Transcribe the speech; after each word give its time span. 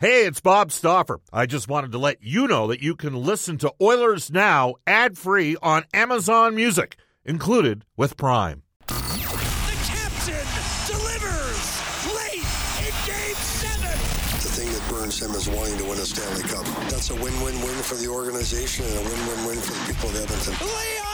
Hey, 0.00 0.26
it's 0.26 0.40
Bob 0.40 0.70
Stauffer. 0.70 1.18
I 1.32 1.46
just 1.46 1.66
wanted 1.66 1.90
to 1.90 1.98
let 1.98 2.22
you 2.22 2.46
know 2.46 2.68
that 2.68 2.80
you 2.80 2.94
can 2.94 3.16
listen 3.16 3.58
to 3.58 3.74
Oilers 3.82 4.30
Now 4.30 4.76
ad 4.86 5.18
free 5.18 5.56
on 5.60 5.86
Amazon 5.92 6.54
Music, 6.54 6.96
included 7.24 7.84
with 7.96 8.16
Prime. 8.16 8.62
The 8.86 8.94
captain 8.94 10.46
delivers 10.86 11.82
late 12.14 12.46
in 12.78 12.94
game 13.10 13.34
seven. 13.42 13.98
The 14.38 14.50
thing 14.54 14.70
that 14.70 14.86
burns 14.88 15.20
him 15.20 15.32
is 15.32 15.48
wanting 15.48 15.78
to 15.78 15.84
win 15.90 15.98
a 15.98 16.06
Stanley 16.06 16.44
Cup. 16.44 16.64
That's 16.88 17.10
a 17.10 17.16
win-win-win 17.16 17.82
for 17.82 17.96
the 17.96 18.06
organization 18.06 18.84
and 18.86 18.98
a 18.98 19.02
win-win-win 19.02 19.58
for 19.58 19.72
the 19.72 19.92
people 19.92 20.10
of 20.10 20.14
Edmonton. 20.14 20.54
Leon 20.64 21.07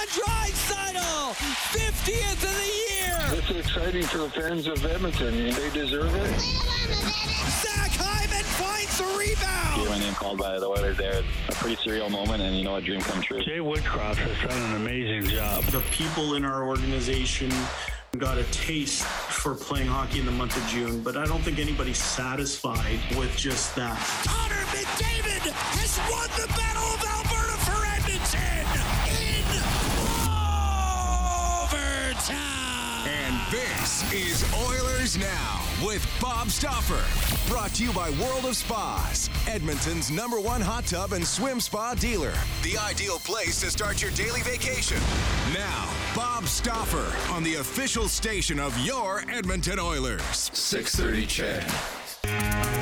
Draisaitl, 0.65 1.35
50th 1.75 2.33
of 2.33 2.41
the 2.41 2.71
year. 2.91 3.39
It's 3.39 3.51
exciting 3.51 4.03
for 4.05 4.19
the 4.19 4.31
fans 4.31 4.67
of 4.67 4.85
Edmonton. 4.85 5.35
They 5.35 5.71
deserve 5.71 6.15
it. 6.15 6.41
Zach 6.41 7.91
Hyman 7.93 8.45
finds 8.45 8.99
the 8.99 9.05
rebound. 9.19 9.83
Get 9.83 9.91
my 9.91 9.99
name 9.99 10.15
called 10.15 10.39
by 10.39 10.59
the 10.59 10.67
Oilers 10.67 10.97
there. 10.97 11.23
A 11.49 11.53
pretty 11.53 11.77
surreal 11.77 12.11
moment, 12.11 12.43
and 12.43 12.57
you 12.57 12.65
know, 12.65 12.77
a 12.77 12.81
dream 12.81 13.01
come 13.01 13.21
true. 13.21 13.43
Jay 13.43 13.59
Woodcroft 13.59 14.17
has 14.17 14.51
done 14.51 14.63
an 14.71 14.77
amazing 14.77 15.29
job. 15.31 15.65
The 15.65 15.81
people 15.91 16.35
in 16.35 16.45
our 16.45 16.65
organization 16.67 17.53
got 18.19 18.39
a 18.39 18.45
taste 18.45 19.03
for 19.05 19.55
playing 19.55 19.89
hockey 19.89 20.21
in 20.21 20.27
the 20.27 20.33
month 20.33 20.57
of 20.57 20.67
June, 20.69 21.03
but 21.03 21.17
I 21.17 21.27
don't 21.27 21.43
think 21.43 21.59
anybody's 21.59 21.99
satisfied 21.99 23.01
with 23.17 23.37
just 23.37 23.75
that. 23.77 23.99
Connor 24.27 24.65
McDavid 24.73 25.51
has 25.51 25.99
won 26.11 26.29
the 26.41 26.47
Battle 26.55 26.83
of 26.95 27.05
Alberta 27.05 27.24
this 33.55 34.13
is 34.13 34.45
Oilers 34.67 35.17
Now 35.17 35.63
with 35.87 36.05
Bob 36.21 36.51
Stauffer. 36.51 37.05
Brought 37.49 37.71
to 37.75 37.85
you 37.85 37.93
by 37.93 38.11
World 38.11 38.47
of 38.47 38.57
Spas, 38.57 39.31
Edmonton's 39.47 40.11
number 40.11 40.41
one 40.41 40.61
hot 40.61 40.87
tub 40.87 41.13
and 41.13 41.25
swim 41.25 41.61
spa 41.61 41.95
dealer. 41.95 42.33
The 42.65 42.77
ideal 42.79 43.19
place 43.21 43.61
to 43.61 43.71
start 43.71 44.03
your 44.03 44.11
daily 44.13 44.43
vacation. 44.43 44.99
Now, 45.53 45.89
Bob 46.17 46.47
Stauffer 46.47 47.07
on 47.33 47.45
the 47.45 47.57
official 47.57 48.09
station 48.09 48.59
of 48.59 48.77
your 48.81 49.23
Edmonton 49.31 49.79
Oilers. 49.79 50.51
630 50.53 51.27
CHED. 51.27 52.74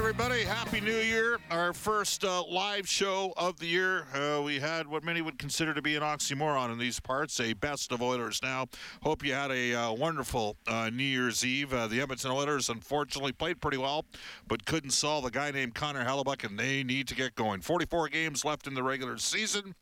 Everybody. 0.00 0.44
Happy 0.44 0.80
New 0.80 0.96
Year. 0.96 1.38
Our 1.50 1.74
first 1.74 2.24
uh, 2.24 2.42
live 2.44 2.88
show 2.88 3.34
of 3.36 3.58
the 3.58 3.66
year. 3.66 4.06
Uh, 4.14 4.40
we 4.42 4.58
had 4.58 4.86
what 4.86 5.04
many 5.04 5.20
would 5.20 5.38
consider 5.38 5.74
to 5.74 5.82
be 5.82 5.94
an 5.94 6.02
oxymoron 6.02 6.72
in 6.72 6.78
these 6.78 6.98
parts, 6.98 7.38
a 7.38 7.52
best 7.52 7.92
of 7.92 8.00
Oilers 8.00 8.40
now. 8.42 8.66
Hope 9.02 9.22
you 9.22 9.34
had 9.34 9.50
a 9.50 9.74
uh, 9.74 9.92
wonderful 9.92 10.56
uh, 10.66 10.88
New 10.88 11.04
Year's 11.04 11.44
Eve. 11.44 11.74
Uh, 11.74 11.86
the 11.86 12.00
Edmonton 12.00 12.30
Oilers 12.30 12.70
unfortunately 12.70 13.32
played 13.32 13.60
pretty 13.60 13.76
well, 13.76 14.06
but 14.48 14.64
couldn't 14.64 14.92
solve 14.92 15.26
a 15.26 15.30
guy 15.30 15.50
named 15.50 15.74
Connor 15.74 16.06
Hellebuyck, 16.06 16.44
and 16.44 16.58
they 16.58 16.82
need 16.82 17.06
to 17.08 17.14
get 17.14 17.34
going. 17.34 17.60
44 17.60 18.08
games 18.08 18.42
left 18.42 18.66
in 18.66 18.72
the 18.72 18.82
regular 18.82 19.18
season. 19.18 19.74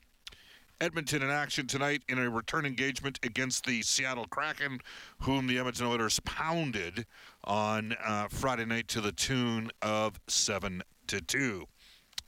Edmonton 0.80 1.22
in 1.22 1.30
action 1.30 1.66
tonight 1.66 2.02
in 2.08 2.18
a 2.18 2.30
return 2.30 2.64
engagement 2.64 3.18
against 3.22 3.66
the 3.66 3.82
Seattle 3.82 4.26
Kraken, 4.26 4.78
whom 5.20 5.46
the 5.46 5.58
Edmonton 5.58 5.86
Oilers 5.86 6.20
pounded 6.20 7.06
on 7.44 7.96
uh, 8.04 8.28
Friday 8.28 8.64
night 8.64 8.88
to 8.88 9.00
the 9.00 9.12
tune 9.12 9.70
of 9.82 10.20
seven 10.28 10.82
to 11.08 11.20
two. 11.20 11.66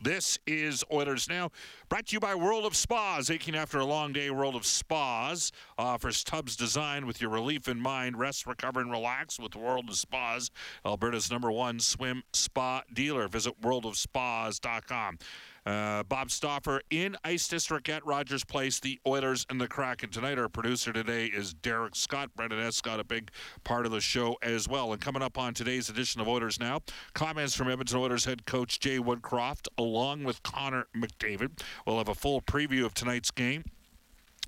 This 0.02 0.38
is 0.46 0.82
Oilers 0.90 1.28
Now, 1.28 1.50
brought 1.90 2.06
to 2.06 2.14
you 2.14 2.20
by 2.20 2.34
World 2.34 2.64
of 2.64 2.74
Spas. 2.74 3.28
Aching 3.28 3.54
after 3.54 3.78
a 3.78 3.84
long 3.84 4.14
day, 4.14 4.30
World 4.30 4.56
of 4.56 4.64
Spas 4.64 5.52
offers 5.76 6.24
tubs 6.24 6.56
designed 6.56 7.04
with 7.04 7.20
your 7.20 7.28
relief 7.28 7.68
in 7.68 7.78
mind. 7.78 8.18
Rest, 8.18 8.46
recover, 8.46 8.80
and 8.80 8.90
relax 8.90 9.38
with 9.38 9.54
World 9.54 9.90
of 9.90 9.96
Spas, 9.96 10.50
Alberta's 10.86 11.30
number 11.30 11.52
one 11.52 11.80
swim 11.80 12.22
spa 12.32 12.82
dealer. 12.94 13.28
Visit 13.28 13.60
worldofspas.com. 13.60 15.18
Uh, 15.66 16.02
Bob 16.04 16.30
Stauffer 16.30 16.80
in 16.90 17.16
Ice 17.24 17.46
District 17.48 17.88
at 17.88 18.04
Rogers 18.06 18.44
Place, 18.44 18.80
the 18.80 18.98
Oilers 19.06 19.46
and 19.50 19.60
the 19.60 19.68
Kraken. 19.68 20.10
Tonight, 20.10 20.38
our 20.38 20.48
producer 20.48 20.92
today 20.92 21.26
is 21.26 21.52
Derek 21.54 21.94
Scott. 21.94 22.30
Brendan 22.34 22.60
S. 22.60 22.80
got 22.80 23.00
a 23.00 23.04
big 23.04 23.30
part 23.64 23.86
of 23.86 23.92
the 23.92 24.00
show 24.00 24.36
as 24.42 24.68
well. 24.68 24.92
And 24.92 25.00
coming 25.00 25.22
up 25.22 25.36
on 25.36 25.54
today's 25.54 25.88
edition 25.88 26.20
of 26.20 26.28
Oilers 26.28 26.58
Now, 26.58 26.80
comments 27.14 27.54
from 27.54 27.68
Edmonton 27.68 27.98
Oilers 27.98 28.24
head 28.24 28.46
coach 28.46 28.80
Jay 28.80 28.98
Woodcroft, 28.98 29.68
along 29.76 30.24
with 30.24 30.42
Connor 30.42 30.86
McDavid. 30.96 31.60
We'll 31.86 31.98
have 31.98 32.08
a 32.08 32.14
full 32.14 32.40
preview 32.40 32.84
of 32.84 32.94
tonight's 32.94 33.30
game. 33.30 33.64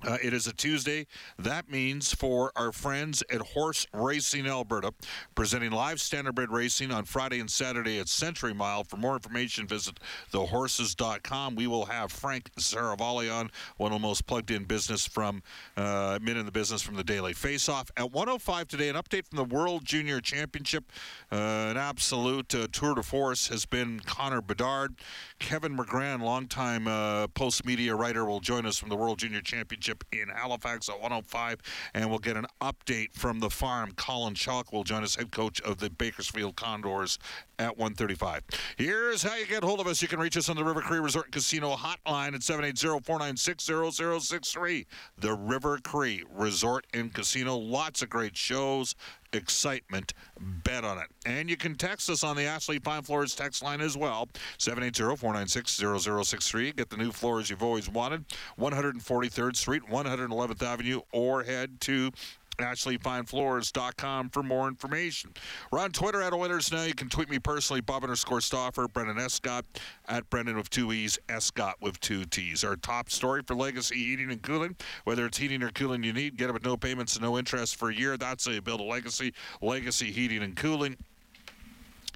Uh, 0.05 0.17
it 0.21 0.33
is 0.33 0.47
a 0.47 0.53
Tuesday. 0.53 1.07
That 1.39 1.69
means 1.69 2.13
for 2.13 2.51
our 2.55 2.71
friends 2.73 3.23
at 3.31 3.39
Horse 3.39 3.87
Racing 3.93 4.47
Alberta, 4.47 4.93
presenting 5.33 5.71
live 5.71 5.97
standardbred 5.97 6.49
racing 6.49 6.91
on 6.91 7.05
Friday 7.05 7.39
and 7.39 7.49
Saturday 7.49 7.99
at 7.99 8.09
Century 8.09 8.53
Mile. 8.53 8.83
For 8.83 8.97
more 8.97 9.13
information, 9.13 9.65
visit 9.65 9.99
thehorses.com. 10.33 11.55
We 11.55 11.67
will 11.67 11.85
have 11.85 12.11
Frank 12.11 12.53
Seravalli 12.59 13.33
on, 13.33 13.49
one 13.77 13.93
of 13.93 14.01
the 14.01 14.07
most 14.07 14.27
plugged 14.27 14.51
in 14.51 14.65
business 14.65 15.07
from 15.07 15.41
uh, 15.77 16.19
men 16.21 16.35
in 16.35 16.45
the 16.45 16.51
business 16.51 16.81
from 16.81 16.95
the 16.95 17.03
Daily 17.03 17.33
Faceoff. 17.33 17.89
At 17.95 18.11
105 18.11 18.67
today, 18.67 18.89
an 18.89 18.95
update 18.95 19.27
from 19.27 19.37
the 19.37 19.55
World 19.55 19.85
Junior 19.85 20.19
Championship. 20.19 20.91
Uh, 21.31 21.35
an 21.71 21.77
absolute 21.77 22.53
uh, 22.53 22.67
tour 22.71 22.95
de 22.95 23.03
force 23.03 23.47
has 23.47 23.65
been 23.65 24.01
Connor 24.01 24.41
Bedard. 24.41 24.95
Kevin 25.43 25.77
McGran, 25.77 26.21
longtime 26.21 26.87
uh, 26.87 27.27
post 27.27 27.65
media 27.65 27.93
writer, 27.93 28.23
will 28.23 28.39
join 28.39 28.65
us 28.65 28.77
from 28.77 28.87
the 28.87 28.95
World 28.95 29.19
Junior 29.19 29.41
Championship 29.41 30.05
in 30.13 30.29
Halifax 30.29 30.87
at 30.87 30.95
105, 30.95 31.57
and 31.93 32.09
we'll 32.09 32.17
get 32.17 32.37
an 32.37 32.45
update 32.61 33.11
from 33.11 33.41
the 33.41 33.49
farm. 33.49 33.91
Colin 33.97 34.35
Chaulk 34.35 34.71
will 34.71 34.85
join 34.85 35.03
us, 35.03 35.15
head 35.15 35.31
coach 35.31 35.59
of 35.61 35.79
the 35.79 35.89
Bakersfield 35.89 36.55
Condors, 36.55 37.19
at 37.59 37.77
135. 37.77 38.43
Here's 38.77 39.21
how 39.21 39.35
you 39.35 39.45
get 39.45 39.65
hold 39.65 39.81
of 39.81 39.87
us. 39.87 40.01
You 40.01 40.07
can 40.07 40.19
reach 40.19 40.37
us 40.37 40.47
on 40.47 40.55
the 40.55 40.63
River 40.63 40.79
Cree 40.79 40.99
Resort 40.99 41.25
and 41.25 41.33
Casino 41.33 41.75
hotline 41.75 42.35
at 42.35 42.41
780-496-0063. 42.41 44.85
The 45.17 45.33
River 45.33 45.77
Cree 45.83 46.23
Resort 46.31 46.87
and 46.93 47.13
Casino. 47.13 47.57
Lots 47.57 48.01
of 48.01 48.09
great 48.09 48.37
shows, 48.37 48.95
excitement. 49.33 50.13
Bet 50.39 50.85
on 50.85 50.97
it. 50.97 51.07
And 51.25 51.49
you 51.49 51.57
can 51.57 51.75
text 51.75 52.09
us 52.09 52.23
on 52.23 52.35
the 52.35 52.43
Ashley 52.43 52.79
Fine 52.79 53.03
Floors 53.03 53.35
text 53.35 53.63
line 53.63 53.79
as 53.81 53.97
well. 53.97 54.29
780-496-0063. 54.59 56.75
Get 56.75 56.89
the 56.89 56.97
new 56.97 57.11
floors 57.11 57.49
you've 57.49 57.63
always 57.63 57.89
wanted. 57.89 58.25
143rd 58.59 59.55
Street, 59.55 59.83
111th 59.89 60.61
Avenue, 60.61 60.99
or 61.11 61.43
head 61.43 61.79
to 61.81 62.11
AshleyFineFloors.com 62.57 64.29
for 64.29 64.43
more 64.43 64.67
information. 64.67 65.33
We're 65.71 65.79
on 65.79 65.91
Twitter 65.91 66.21
at 66.21 66.33
Oilers 66.33 66.71
Now. 66.71 66.83
You 66.83 66.93
can 66.93 67.09
tweet 67.09 67.29
me 67.29 67.39
personally, 67.39 67.81
Bob 67.81 68.03
underscore 68.03 68.41
Stauffer, 68.41 68.87
Brendan 68.87 69.19
Escott, 69.19 69.65
at 70.07 70.29
Brendan 70.29 70.57
with 70.57 70.69
two 70.69 70.91
E's, 70.93 71.17
Escott 71.29 71.75
with 71.81 71.99
two 71.99 72.25
T's. 72.25 72.63
Our 72.63 72.75
top 72.75 73.09
story 73.09 73.41
for 73.45 73.55
Legacy 73.55 73.95
Heating 73.95 74.31
and 74.31 74.41
Cooling. 74.41 74.75
Whether 75.03 75.25
it's 75.25 75.37
heating 75.37 75.63
or 75.63 75.69
cooling 75.69 76.03
you 76.03 76.13
need, 76.13 76.37
get 76.37 76.49
it 76.49 76.53
with 76.53 76.65
no 76.65 76.77
payments 76.77 77.15
and 77.15 77.23
no 77.23 77.37
interest 77.37 77.75
for 77.75 77.89
a 77.89 77.95
year. 77.95 78.17
That's 78.17 78.45
how 78.45 78.51
you 78.51 78.61
build 78.61 78.79
a 78.79 78.83
legacy. 78.83 79.33
Legacy 79.61 80.11
Heating 80.11 80.43
and 80.43 80.55
Cooling. 80.55 80.97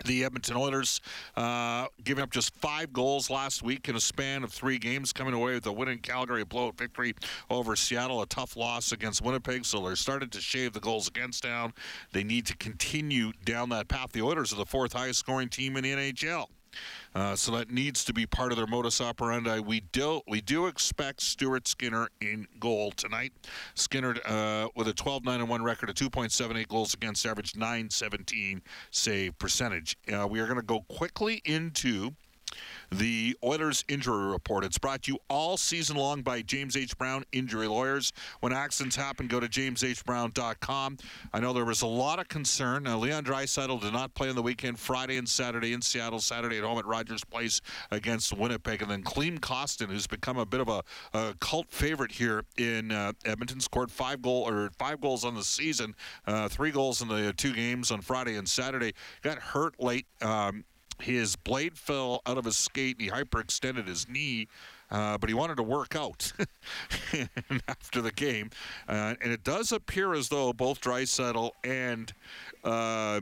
The 0.05 0.23
Edmonton 0.23 0.55
Oilers 0.55 1.01
uh, 1.35 1.87
giving 2.03 2.23
up 2.23 2.31
just 2.31 2.55
five 2.55 2.93
goals 2.93 3.29
last 3.29 3.63
week 3.63 3.89
in 3.89 3.95
a 3.95 3.99
span 3.99 4.43
of 4.43 4.51
three 4.51 4.77
games, 4.77 5.11
coming 5.11 5.33
away 5.33 5.55
with 5.55 5.65
a 5.65 5.71
win 5.71 5.89
in 5.89 5.99
Calgary, 5.99 6.41
a 6.41 6.45
blowout 6.45 6.77
victory 6.77 7.15
over 7.49 7.75
Seattle, 7.75 8.21
a 8.21 8.27
tough 8.27 8.55
loss 8.55 8.91
against 8.91 9.21
Winnipeg. 9.21 9.65
So 9.65 9.85
they're 9.85 9.95
starting 9.95 10.29
to 10.29 10.41
shave 10.41 10.73
the 10.73 10.79
goals 10.79 11.07
against 11.07 11.43
down. 11.43 11.73
They 12.11 12.23
need 12.23 12.45
to 12.47 12.57
continue 12.57 13.31
down 13.43 13.69
that 13.69 13.87
path. 13.87 14.11
The 14.11 14.21
Oilers 14.21 14.53
are 14.53 14.57
the 14.57 14.65
fourth 14.65 14.93
highest 14.93 15.19
scoring 15.19 15.49
team 15.49 15.77
in 15.77 15.83
the 15.83 15.93
NHL. 15.93 16.47
Uh, 17.15 17.35
so 17.35 17.51
that 17.51 17.71
needs 17.71 18.03
to 18.05 18.13
be 18.13 18.25
part 18.25 18.51
of 18.51 18.57
their 18.57 18.67
modus 18.67 19.01
operandi. 19.01 19.59
We 19.59 19.79
do 19.79 20.21
we 20.27 20.41
do 20.41 20.67
expect 20.67 21.21
Stuart 21.21 21.67
Skinner 21.67 22.09
in 22.21 22.47
goal 22.59 22.91
tonight. 22.91 23.33
Skinner 23.73 24.15
uh, 24.25 24.67
with 24.75 24.87
a 24.87 24.93
12-9 24.93 25.47
1 25.47 25.63
record, 25.63 25.89
a 25.89 25.93
2.78 25.93 26.67
goals 26.67 26.93
against 26.93 27.25
average, 27.25 27.55
917 27.55 28.61
save 28.91 29.37
percentage. 29.39 29.97
Uh, 30.11 30.27
we 30.27 30.39
are 30.39 30.45
going 30.45 30.59
to 30.59 30.65
go 30.65 30.81
quickly 30.89 31.41
into 31.45 32.11
the 32.91 33.35
Oilers 33.43 33.83
injury 33.87 34.27
report. 34.27 34.63
It's 34.63 34.77
brought 34.77 35.03
to 35.03 35.11
you 35.11 35.19
all 35.29 35.57
season 35.57 35.97
long 35.97 36.21
by 36.21 36.41
James 36.41 36.75
H. 36.75 36.97
Brown 36.97 37.23
Injury 37.31 37.67
Lawyers. 37.67 38.13
When 38.39 38.53
accidents 38.53 38.95
happen, 38.95 39.27
go 39.27 39.39
to 39.39 39.47
jameshbrown.com. 39.47 40.97
I 41.33 41.39
know 41.39 41.53
there 41.53 41.65
was 41.65 41.81
a 41.81 41.87
lot 41.87 42.19
of 42.19 42.27
concern. 42.27 42.87
Uh, 42.87 42.97
Leon 42.97 43.25
Draisaitl 43.25 43.81
did 43.81 43.93
not 43.93 44.13
play 44.13 44.29
on 44.29 44.35
the 44.35 44.41
weekend, 44.41 44.79
Friday 44.79 45.17
and 45.17 45.27
Saturday 45.27 45.73
in 45.73 45.81
Seattle, 45.81 46.19
Saturday 46.19 46.57
at 46.57 46.63
home 46.63 46.77
at 46.79 46.85
Rogers 46.85 47.23
Place 47.23 47.61
against 47.91 48.35
Winnipeg. 48.35 48.81
And 48.81 48.89
then 48.89 49.03
Klim 49.03 49.39
Kostin, 49.39 49.87
who's 49.87 50.07
become 50.07 50.37
a 50.37 50.45
bit 50.45 50.61
of 50.61 50.69
a, 50.69 50.83
a 51.13 51.33
cult 51.39 51.69
favorite 51.69 52.11
here 52.11 52.43
in 52.57 52.91
uh, 52.91 53.13
Edmonton, 53.25 53.59
scored 53.59 53.91
five 53.91 54.21
goal 54.21 54.47
or 54.47 54.69
five 54.77 55.01
goals 55.01 55.25
on 55.25 55.35
the 55.35 55.43
season, 55.43 55.95
uh, 56.25 56.47
three 56.47 56.71
goals 56.71 57.01
in 57.01 57.07
the 57.07 57.33
two 57.33 57.53
games 57.53 57.91
on 57.91 58.01
Friday 58.01 58.35
and 58.35 58.47
Saturday. 58.47 58.93
Got 59.21 59.39
hurt 59.39 59.79
late. 59.79 60.05
Um, 60.21 60.63
his 60.99 61.35
blade 61.35 61.77
fell 61.77 62.21
out 62.25 62.37
of 62.37 62.45
his 62.45 62.57
skate 62.57 62.97
and 62.99 63.05
he 63.05 63.11
hyperextended 63.11 63.87
his 63.87 64.07
knee. 64.07 64.47
Uh, 64.89 65.17
but 65.17 65.27
he 65.29 65.33
wanted 65.33 65.57
to 65.57 65.63
work 65.63 65.97
out 65.97 66.31
after 67.67 68.01
the 68.01 68.11
game, 68.13 68.49
uh, 68.87 69.15
and 69.21 69.33
it 69.33 69.43
does 69.43 69.73
appear 69.73 70.13
as 70.13 70.29
though 70.29 70.53
both 70.53 70.79
Draisaitl 70.79 71.51
and 71.65 72.13
uh, 72.63 73.19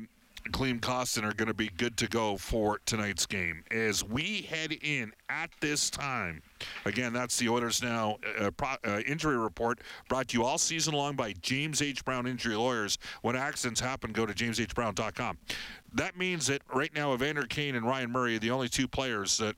Klim 0.51 0.79
Kostin 0.79 1.23
are 1.23 1.33
going 1.33 1.47
to 1.47 1.53
be 1.53 1.69
good 1.69 1.97
to 1.97 2.07
go 2.07 2.37
for 2.37 2.79
tonight's 2.85 3.25
game. 3.25 3.63
As 3.71 4.03
we 4.03 4.41
head 4.43 4.71
in 4.71 5.11
at 5.29 5.49
this 5.59 5.89
time, 5.89 6.41
again, 6.85 7.13
that's 7.13 7.37
the 7.37 7.49
Oilers 7.49 7.81
Now 7.81 8.17
uh, 8.39 8.51
pro, 8.51 8.75
uh, 8.85 8.99
injury 9.07 9.37
report 9.37 9.79
brought 10.07 10.29
to 10.29 10.37
you 10.37 10.45
all 10.45 10.57
season 10.57 10.93
long 10.93 11.15
by 11.15 11.33
James 11.41 11.81
H. 11.81 12.05
Brown 12.05 12.27
Injury 12.27 12.55
Lawyers. 12.55 12.97
When 13.21 13.35
accidents 13.35 13.79
happen, 13.79 14.11
go 14.11 14.25
to 14.25 14.33
jameshbrown.com. 14.33 15.37
That 15.93 16.17
means 16.17 16.47
that 16.47 16.61
right 16.73 16.93
now, 16.93 17.13
Evander 17.13 17.45
Kane 17.45 17.75
and 17.75 17.85
Ryan 17.85 18.11
Murray 18.11 18.35
are 18.35 18.39
the 18.39 18.51
only 18.51 18.69
two 18.69 18.87
players 18.87 19.37
that 19.39 19.55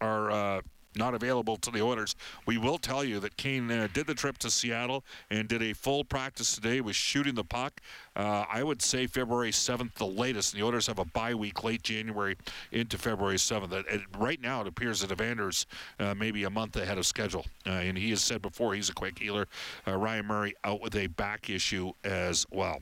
are 0.00 0.30
uh, 0.30 0.60
not 0.96 1.14
available 1.14 1.56
to 1.56 1.70
the 1.70 1.82
Oilers. 1.82 2.14
We 2.46 2.58
will 2.58 2.78
tell 2.78 3.04
you 3.04 3.20
that 3.20 3.36
Kane 3.36 3.70
uh, 3.70 3.88
did 3.92 4.06
the 4.06 4.14
trip 4.14 4.38
to 4.38 4.50
Seattle 4.50 5.04
and 5.30 5.48
did 5.48 5.62
a 5.62 5.72
full 5.72 6.04
practice 6.04 6.54
today, 6.54 6.80
was 6.80 6.96
shooting 6.96 7.34
the 7.34 7.44
puck. 7.44 7.80
Uh, 8.14 8.44
I 8.50 8.62
would 8.62 8.82
say 8.82 9.06
February 9.06 9.50
7th, 9.50 9.94
the 9.94 10.06
latest. 10.06 10.54
And 10.54 10.62
the 10.62 10.66
Oilers 10.66 10.86
have 10.86 10.98
a 10.98 11.04
bye 11.04 11.34
week 11.34 11.64
late 11.64 11.82
January 11.82 12.36
into 12.70 12.98
February 12.98 13.36
7th. 13.36 13.72
It, 13.72 13.86
it, 13.88 14.00
right 14.18 14.40
now, 14.40 14.60
it 14.60 14.66
appears 14.66 15.00
that 15.00 15.10
Evander's 15.10 15.66
uh, 15.98 16.14
maybe 16.14 16.44
a 16.44 16.50
month 16.50 16.76
ahead 16.76 16.98
of 16.98 17.06
schedule. 17.06 17.46
Uh, 17.66 17.70
and 17.70 17.96
he 17.96 18.10
has 18.10 18.22
said 18.22 18.42
before 18.42 18.74
he's 18.74 18.88
a 18.88 18.94
quick 18.94 19.18
healer. 19.18 19.48
Uh, 19.86 19.96
Ryan 19.96 20.26
Murray 20.26 20.54
out 20.64 20.80
with 20.80 20.94
a 20.96 21.06
back 21.06 21.48
issue 21.48 21.92
as 22.04 22.46
well. 22.50 22.80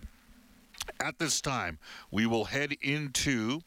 At 0.99 1.19
this 1.19 1.41
time, 1.41 1.79
we 2.11 2.27
will 2.27 2.47
head 2.47 2.75
into 2.81 3.61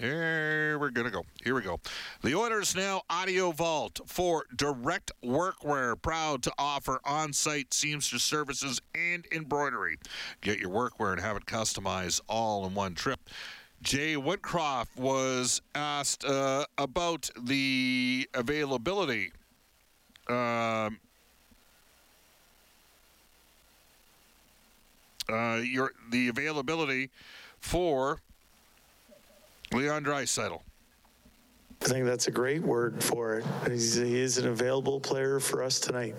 there 0.00 0.78
we're 0.78 0.90
going 0.90 1.04
to 1.04 1.10
go. 1.10 1.24
Here 1.44 1.54
we 1.54 1.60
go. 1.60 1.78
The 2.22 2.34
Oilers 2.34 2.74
Now 2.74 3.02
Audio 3.10 3.52
Vault 3.52 4.00
for 4.06 4.46
Direct 4.56 5.12
Workwear. 5.22 6.00
Proud 6.00 6.42
to 6.44 6.52
offer 6.58 7.00
on 7.04 7.32
site 7.32 7.74
seamstress 7.74 8.22
services 8.22 8.80
and 8.94 9.26
embroidery. 9.30 9.98
Get 10.40 10.58
your 10.58 10.70
workwear 10.70 11.12
and 11.12 11.20
have 11.20 11.36
it 11.36 11.44
customized 11.46 12.20
all 12.28 12.66
in 12.66 12.74
one 12.74 12.94
trip. 12.94 13.20
Jay 13.82 14.14
Woodcroft 14.14 14.96
was 14.96 15.60
asked 15.74 16.24
uh, 16.24 16.64
about 16.78 17.30
the 17.38 18.28
availability. 18.34 19.32
Um, 20.28 20.98
uh, 25.30 25.60
your 25.62 25.92
the 26.10 26.28
availability 26.28 27.10
for 27.58 28.20
Leon 29.72 30.04
Draisaitl. 30.04 30.60
I 31.82 31.84
think 31.86 32.04
that's 32.04 32.26
a 32.26 32.30
great 32.30 32.62
word 32.62 33.02
for 33.02 33.38
it. 33.38 33.44
He's, 33.66 33.94
he 33.94 34.20
is 34.20 34.36
an 34.36 34.48
available 34.48 35.00
player 35.00 35.40
for 35.40 35.62
us 35.62 35.80
tonight. 35.80 36.14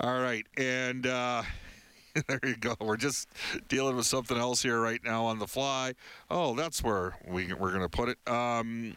All 0.00 0.20
right, 0.20 0.44
and 0.56 1.06
uh, 1.06 1.42
there 2.26 2.40
you 2.42 2.56
go. 2.56 2.74
We're 2.80 2.96
just 2.96 3.28
dealing 3.68 3.96
with 3.96 4.06
something 4.06 4.36
else 4.36 4.62
here 4.62 4.80
right 4.80 5.02
now 5.04 5.24
on 5.24 5.38
the 5.38 5.46
fly. 5.46 5.94
Oh, 6.30 6.54
that's 6.54 6.82
where 6.82 7.16
we, 7.26 7.52
we're 7.52 7.70
going 7.70 7.82
to 7.82 7.88
put 7.88 8.08
it. 8.08 8.18
Um, 8.26 8.96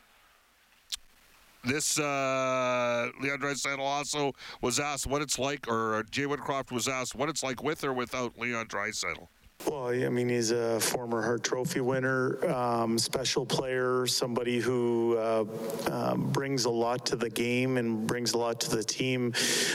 this 1.63 2.00
uh, 2.00 3.10
Leon 3.22 3.40
Draisaitl 3.40 3.80
also 3.80 4.34
was 4.62 4.80
asked 4.80 5.07
what 5.07 5.22
it's 5.22 5.38
like, 5.38 5.68
or 5.68 6.04
Jay 6.10 6.24
Woodcroft 6.24 6.72
was 6.72 6.88
asked 6.88 7.16
what 7.16 7.30
it's 7.30 7.44
like 7.44 7.62
with 7.62 7.84
or 7.84 7.94
without 7.94 8.38
Leon 8.40 8.68
Draisaitl. 8.68 9.28
Well, 9.67 9.89
I 9.89 10.09
mean, 10.09 10.29
he's 10.29 10.51
a 10.51 10.79
former 10.79 11.21
Hart 11.21 11.44
Trophy 11.44 11.81
winner, 11.81 12.44
um, 12.50 12.97
special 12.97 13.45
player, 13.45 14.07
somebody 14.07 14.59
who 14.59 15.17
uh, 15.17 15.45
um, 15.91 16.31
brings 16.31 16.65
a 16.65 16.69
lot 16.69 17.06
to 17.07 17.15
the 17.15 17.29
game 17.29 17.77
and 17.77 18.07
brings 18.07 18.33
a 18.33 18.38
lot 18.38 18.61
to 18.61 18.75
the 18.75 18.83
team. 18.83 19.33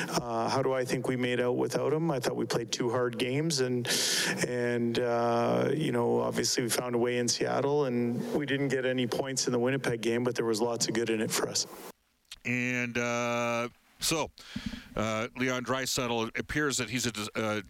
Uh, 0.09 0.49
how 0.49 0.63
do 0.63 0.73
I 0.73 0.85
think 0.85 1.07
we 1.07 1.17
made 1.17 1.39
out 1.39 1.57
without 1.57 1.93
him? 1.93 2.11
I 2.11 2.19
thought 2.19 2.35
we 2.35 2.47
played 2.47 2.73
two 2.73 2.91
hard 2.91 3.19
games, 3.19 3.61
and 3.61 3.87
and 4.49 4.99
uh, 4.99 5.71
you 5.75 5.93
know, 5.93 6.21
obviously 6.21 6.63
we 6.63 6.71
found 6.71 6.95
a 6.95 6.99
way 6.99 7.19
in 7.19 7.29
Seattle, 7.29 7.85
and 7.85 8.21
we 8.35 8.47
didn't 8.47 8.69
get 8.69 8.87
any 8.87 9.07
points 9.07 9.47
in 9.47 9.53
the 9.53 9.59
Winnipeg 9.59 10.01
game, 10.01 10.25
but 10.25 10.35
there 10.35 10.47
was 10.47 10.61
lots 10.63 10.89
of 10.89 10.95
good 10.95 11.11
in 11.11 11.21
it 11.21 11.31
for 11.31 11.49
us. 11.49 11.67
And 12.47 12.97
uh, 12.97 13.69
so, 14.05 14.31
uh, 14.97 15.29
Leon 15.37 15.65
Draisaitl 15.65 16.29
it 16.29 16.39
appears 16.39 16.77
that 16.79 16.91
he's 16.91 17.07
a 17.07 17.13
uh, 17.35 17.61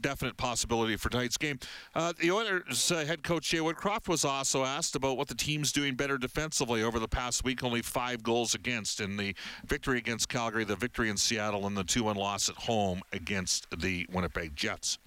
definite 0.00 0.36
possibility 0.36 0.96
for 0.96 1.08
tonight's 1.08 1.36
game. 1.36 1.58
Uh, 1.94 2.12
the 2.20 2.30
Oilers 2.30 2.90
uh, 2.92 3.04
head 3.04 3.22
coach 3.22 3.48
Jay 3.48 3.58
Woodcroft 3.58 4.08
was 4.08 4.24
also 4.24 4.64
asked 4.64 4.94
about 4.94 5.16
what 5.16 5.28
the 5.28 5.34
team's 5.34 5.72
doing 5.72 5.94
better 5.94 6.18
defensively 6.18 6.82
over 6.82 6.98
the 6.98 7.08
past 7.08 7.44
week. 7.44 7.62
Only 7.62 7.82
five 7.82 8.22
goals 8.22 8.54
against 8.54 9.00
in 9.00 9.16
the 9.16 9.34
victory 9.66 9.98
against 9.98 10.28
Calgary, 10.28 10.64
the 10.64 10.76
victory 10.76 11.08
in 11.08 11.16
Seattle, 11.16 11.66
and 11.66 11.76
the 11.76 11.84
2-1 11.84 12.16
loss 12.16 12.48
at 12.48 12.56
home 12.56 13.02
against 13.12 13.66
the 13.78 14.06
Winnipeg 14.12 14.54
Jets. 14.54 14.98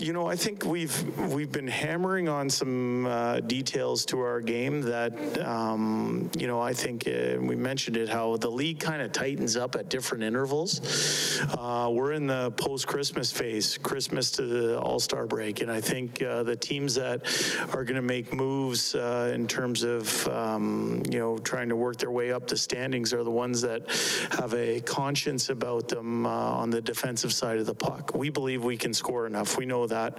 You 0.00 0.14
know, 0.14 0.26
I 0.26 0.34
think 0.34 0.64
we've 0.64 1.18
we've 1.30 1.52
been 1.52 1.68
hammering 1.68 2.26
on 2.26 2.48
some 2.48 3.04
uh, 3.04 3.40
details 3.40 4.06
to 4.06 4.20
our 4.20 4.40
game 4.40 4.80
that 4.80 5.12
um, 5.46 6.30
you 6.38 6.46
know 6.46 6.58
I 6.58 6.72
think 6.72 7.06
uh, 7.06 7.36
we 7.38 7.54
mentioned 7.54 7.98
it 7.98 8.08
how 8.08 8.38
the 8.38 8.50
league 8.50 8.80
kind 8.80 9.02
of 9.02 9.12
tightens 9.12 9.58
up 9.58 9.76
at 9.76 9.90
different 9.90 10.24
intervals. 10.24 11.38
Uh, 11.58 11.90
we're 11.92 12.12
in 12.12 12.26
the 12.26 12.50
post-Christmas 12.52 13.30
phase, 13.30 13.76
Christmas 13.76 14.30
to 14.30 14.46
the 14.46 14.80
All-Star 14.80 15.26
break, 15.26 15.60
and 15.60 15.70
I 15.70 15.82
think 15.82 16.22
uh, 16.22 16.44
the 16.44 16.56
teams 16.56 16.94
that 16.94 17.26
are 17.74 17.84
going 17.84 17.96
to 17.96 18.02
make 18.02 18.32
moves 18.32 18.94
uh, 18.94 19.32
in 19.34 19.46
terms 19.46 19.82
of 19.82 20.26
um, 20.28 21.02
you 21.10 21.18
know 21.18 21.36
trying 21.36 21.68
to 21.68 21.76
work 21.76 21.98
their 21.98 22.10
way 22.10 22.32
up 22.32 22.46
the 22.46 22.56
standings 22.56 23.12
are 23.12 23.22
the 23.22 23.30
ones 23.30 23.60
that 23.60 23.82
have 24.30 24.54
a 24.54 24.80
conscience 24.80 25.50
about 25.50 25.88
them 25.88 26.24
uh, 26.24 26.30
on 26.30 26.70
the 26.70 26.80
defensive 26.80 27.34
side 27.34 27.58
of 27.58 27.66
the 27.66 27.74
puck. 27.74 28.14
We 28.14 28.30
believe 28.30 28.64
we 28.64 28.78
can 28.78 28.94
score 28.94 29.26
enough. 29.26 29.58
We 29.58 29.66
know 29.66 29.73
know 29.74 29.86
that. 29.86 30.10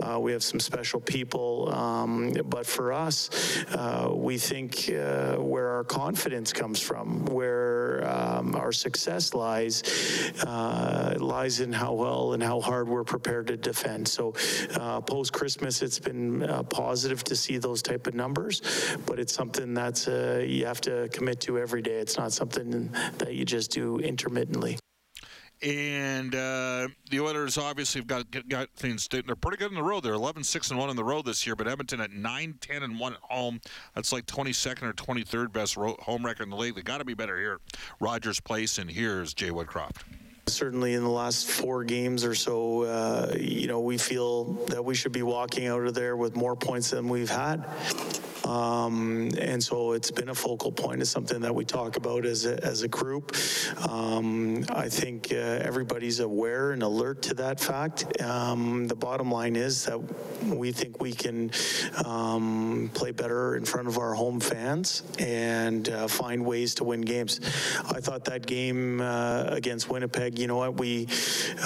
Uh, 0.00 0.18
we 0.18 0.32
have 0.32 0.42
some 0.42 0.60
special 0.60 1.00
people. 1.00 1.72
Um, 1.72 2.32
but 2.54 2.66
for 2.66 2.86
us, 2.92 3.16
uh, 3.74 4.08
we 4.28 4.38
think 4.38 4.90
uh, 4.90 5.36
where 5.36 5.68
our 5.76 5.84
confidence 5.84 6.52
comes 6.52 6.80
from, 6.80 7.26
where 7.26 8.06
um, 8.08 8.54
our 8.54 8.72
success 8.72 9.34
lies, 9.34 9.82
uh, 10.46 11.14
lies 11.18 11.60
in 11.60 11.72
how 11.72 11.92
well 12.04 12.32
and 12.34 12.42
how 12.42 12.60
hard 12.60 12.88
we're 12.88 13.10
prepared 13.16 13.46
to 13.48 13.56
defend. 13.56 14.08
So 14.08 14.34
uh, 14.80 15.00
post 15.00 15.32
Christmas, 15.32 15.82
it's 15.82 15.98
been 15.98 16.42
uh, 16.42 16.62
positive 16.62 17.20
to 17.24 17.36
see 17.36 17.58
those 17.58 17.82
type 17.82 18.06
of 18.06 18.14
numbers, 18.14 18.62
but 19.06 19.18
it's 19.18 19.34
something 19.34 19.74
that's 19.74 20.06
you 20.54 20.66
have 20.66 20.80
to 20.82 21.08
commit 21.12 21.40
to 21.40 21.58
every 21.58 21.82
day. 21.82 21.98
It's 22.04 22.16
not 22.16 22.32
something 22.32 22.90
that 23.18 23.34
you 23.34 23.44
just 23.44 23.70
do 23.70 23.98
intermittently 23.98 24.78
and 25.64 26.34
uh, 26.34 26.88
the 27.10 27.20
Oilers 27.20 27.56
obviously 27.56 28.00
have 28.00 28.06
got 28.06 28.48
got 28.48 28.68
things. 28.76 29.08
They're 29.08 29.22
pretty 29.22 29.56
good 29.56 29.68
on 29.68 29.74
the 29.74 29.82
road. 29.82 30.02
They're 30.02 30.12
11 30.12 30.44
6 30.44 30.70
and 30.70 30.78
1 30.78 30.90
on 30.90 30.96
the 30.96 31.04
road 31.04 31.24
this 31.24 31.46
year, 31.46 31.56
but 31.56 31.66
Edmonton 31.66 32.00
at 32.00 32.12
9 32.12 32.58
10 32.60 32.82
and 32.82 33.00
1 33.00 33.12
at 33.14 33.18
home. 33.22 33.60
That's 33.94 34.12
like 34.12 34.26
22nd 34.26 34.82
or 34.82 34.92
23rd 34.92 35.52
best 35.52 35.74
home 35.74 36.24
record 36.24 36.44
in 36.44 36.50
the 36.50 36.56
league. 36.56 36.74
They 36.74 36.82
got 36.82 36.98
to 36.98 37.04
be 37.04 37.14
better 37.14 37.38
here. 37.38 37.60
Rogers 37.98 38.40
Place, 38.40 38.78
and 38.78 38.90
here's 38.90 39.32
Jay 39.32 39.50
Woodcroft. 39.50 40.02
Certainly 40.46 40.92
in 40.92 41.02
the 41.02 41.10
last 41.10 41.48
four 41.48 41.84
games 41.84 42.22
or 42.22 42.34
so, 42.34 42.82
uh, 42.82 43.34
you 43.38 43.66
know, 43.66 43.80
we 43.80 43.96
feel 43.96 44.44
that 44.66 44.84
we 44.84 44.94
should 44.94 45.12
be 45.12 45.22
walking 45.22 45.66
out 45.66 45.86
of 45.86 45.94
there 45.94 46.18
with 46.18 46.36
more 46.36 46.54
points 46.54 46.90
than 46.90 47.08
we've 47.08 47.30
had. 47.30 47.64
Um, 48.46 49.30
and 49.38 49.62
so 49.62 49.92
it's 49.92 50.10
been 50.10 50.28
a 50.28 50.34
focal 50.34 50.72
point. 50.72 51.00
It's 51.00 51.10
something 51.10 51.40
that 51.40 51.54
we 51.54 51.64
talk 51.64 51.96
about 51.96 52.24
as 52.24 52.46
a, 52.46 52.62
as 52.64 52.82
a 52.82 52.88
group. 52.88 53.36
Um, 53.88 54.64
I 54.70 54.88
think 54.88 55.28
uh, 55.32 55.36
everybody's 55.36 56.20
aware 56.20 56.72
and 56.72 56.82
alert 56.82 57.22
to 57.22 57.34
that 57.34 57.60
fact. 57.60 58.20
Um, 58.20 58.86
the 58.86 58.96
bottom 58.96 59.30
line 59.30 59.56
is 59.56 59.84
that 59.86 59.98
we 60.44 60.72
think 60.72 61.00
we 61.00 61.12
can 61.12 61.50
um, 62.04 62.90
play 62.94 63.12
better 63.12 63.56
in 63.56 63.64
front 63.64 63.88
of 63.88 63.98
our 63.98 64.14
home 64.14 64.40
fans 64.40 65.02
and 65.18 65.88
uh, 65.88 66.08
find 66.08 66.44
ways 66.44 66.74
to 66.76 66.84
win 66.84 67.00
games. 67.00 67.40
I 67.88 68.00
thought 68.00 68.24
that 68.26 68.46
game 68.46 69.00
uh, 69.00 69.44
against 69.48 69.88
Winnipeg, 69.88 70.38
you 70.38 70.46
know 70.46 70.56
what, 70.56 70.78
we 70.78 71.08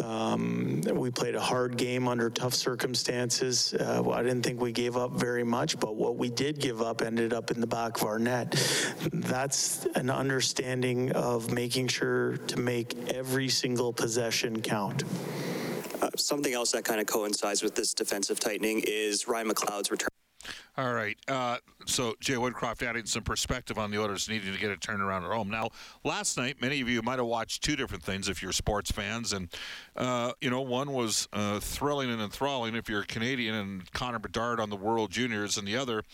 um, 0.02 0.82
we 0.92 1.10
played 1.10 1.34
a 1.34 1.40
hard 1.40 1.76
game 1.76 2.08
under 2.08 2.30
tough 2.30 2.54
circumstances. 2.54 3.74
Uh, 3.74 4.08
I 4.10 4.22
didn't 4.22 4.42
think 4.42 4.60
we 4.60 4.72
gave 4.72 4.96
up 4.96 5.12
very 5.12 5.44
much, 5.44 5.78
but 5.78 5.96
what 5.96 6.16
we 6.16 6.30
did 6.30 6.60
give 6.68 6.82
up 6.82 7.00
ended 7.00 7.32
up 7.32 7.50
in 7.50 7.62
the 7.62 7.66
back 7.66 7.96
of 7.96 8.04
our 8.04 8.18
net. 8.18 8.50
That's 9.10 9.86
an 9.94 10.10
understanding 10.10 11.10
of 11.12 11.50
making 11.50 11.88
sure 11.88 12.36
to 12.36 12.60
make 12.60 13.08
every 13.08 13.48
single 13.48 13.90
possession 13.90 14.60
count. 14.60 15.02
Uh, 16.02 16.10
something 16.18 16.52
else 16.52 16.72
that 16.72 16.84
kind 16.84 17.00
of 17.00 17.06
coincides 17.06 17.62
with 17.62 17.74
this 17.74 17.94
defensive 17.94 18.38
tightening 18.38 18.82
is 18.86 19.26
Ryan 19.26 19.48
McLeod's 19.48 19.90
return. 19.90 20.17
All 20.78 20.92
right. 20.92 21.18
Uh, 21.26 21.56
so 21.86 22.14
Jay 22.20 22.34
Woodcroft 22.34 22.86
adding 22.86 23.04
some 23.04 23.24
perspective 23.24 23.78
on 23.78 23.90
the 23.90 24.00
Oilers 24.00 24.28
needing 24.28 24.52
to 24.52 24.60
get 24.60 24.70
a 24.70 24.76
turnaround 24.76 25.24
at 25.24 25.32
home. 25.34 25.50
Now, 25.50 25.70
last 26.04 26.38
night, 26.38 26.62
many 26.62 26.80
of 26.80 26.88
you 26.88 27.02
might 27.02 27.18
have 27.18 27.26
watched 27.26 27.64
two 27.64 27.74
different 27.74 28.04
things 28.04 28.28
if 28.28 28.40
you're 28.40 28.52
sports 28.52 28.92
fans, 28.92 29.32
and 29.32 29.48
uh, 29.96 30.34
you 30.40 30.50
know, 30.50 30.60
one 30.60 30.92
was 30.92 31.26
uh, 31.32 31.58
thrilling 31.58 32.10
and 32.10 32.22
enthralling 32.22 32.76
if 32.76 32.88
you're 32.88 33.00
a 33.00 33.06
Canadian, 33.06 33.56
and 33.56 33.90
Connor 33.90 34.20
Bedard 34.20 34.60
on 34.60 34.70
the 34.70 34.76
World 34.76 35.10
Juniors, 35.10 35.58
and 35.58 35.66
the 35.66 35.76
other 35.76 36.04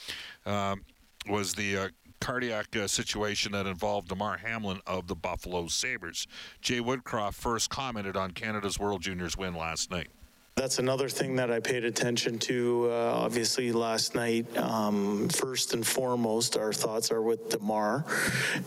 um, 0.46 0.82
was 1.28 1.52
the 1.52 1.76
uh, 1.76 1.88
cardiac 2.22 2.74
uh, 2.74 2.86
situation 2.86 3.52
that 3.52 3.66
involved 3.66 4.08
Damar 4.08 4.38
Hamlin 4.38 4.80
of 4.86 5.08
the 5.08 5.14
Buffalo 5.14 5.66
Sabres. 5.66 6.26
Jay 6.62 6.80
Woodcroft 6.80 7.34
first 7.34 7.68
commented 7.68 8.16
on 8.16 8.30
Canada's 8.30 8.78
World 8.78 9.02
Juniors 9.02 9.36
win 9.36 9.54
last 9.54 9.90
night. 9.90 10.08
That's 10.56 10.78
another 10.78 11.08
thing 11.08 11.34
that 11.36 11.50
I 11.50 11.58
paid 11.58 11.84
attention 11.84 12.38
to, 12.38 12.88
uh, 12.88 13.12
obviously, 13.16 13.72
last 13.72 14.14
night. 14.14 14.56
Um, 14.56 15.28
first 15.28 15.74
and 15.74 15.84
foremost, 15.84 16.56
our 16.56 16.72
thoughts 16.72 17.10
are 17.10 17.20
with 17.20 17.48
Damar 17.48 18.04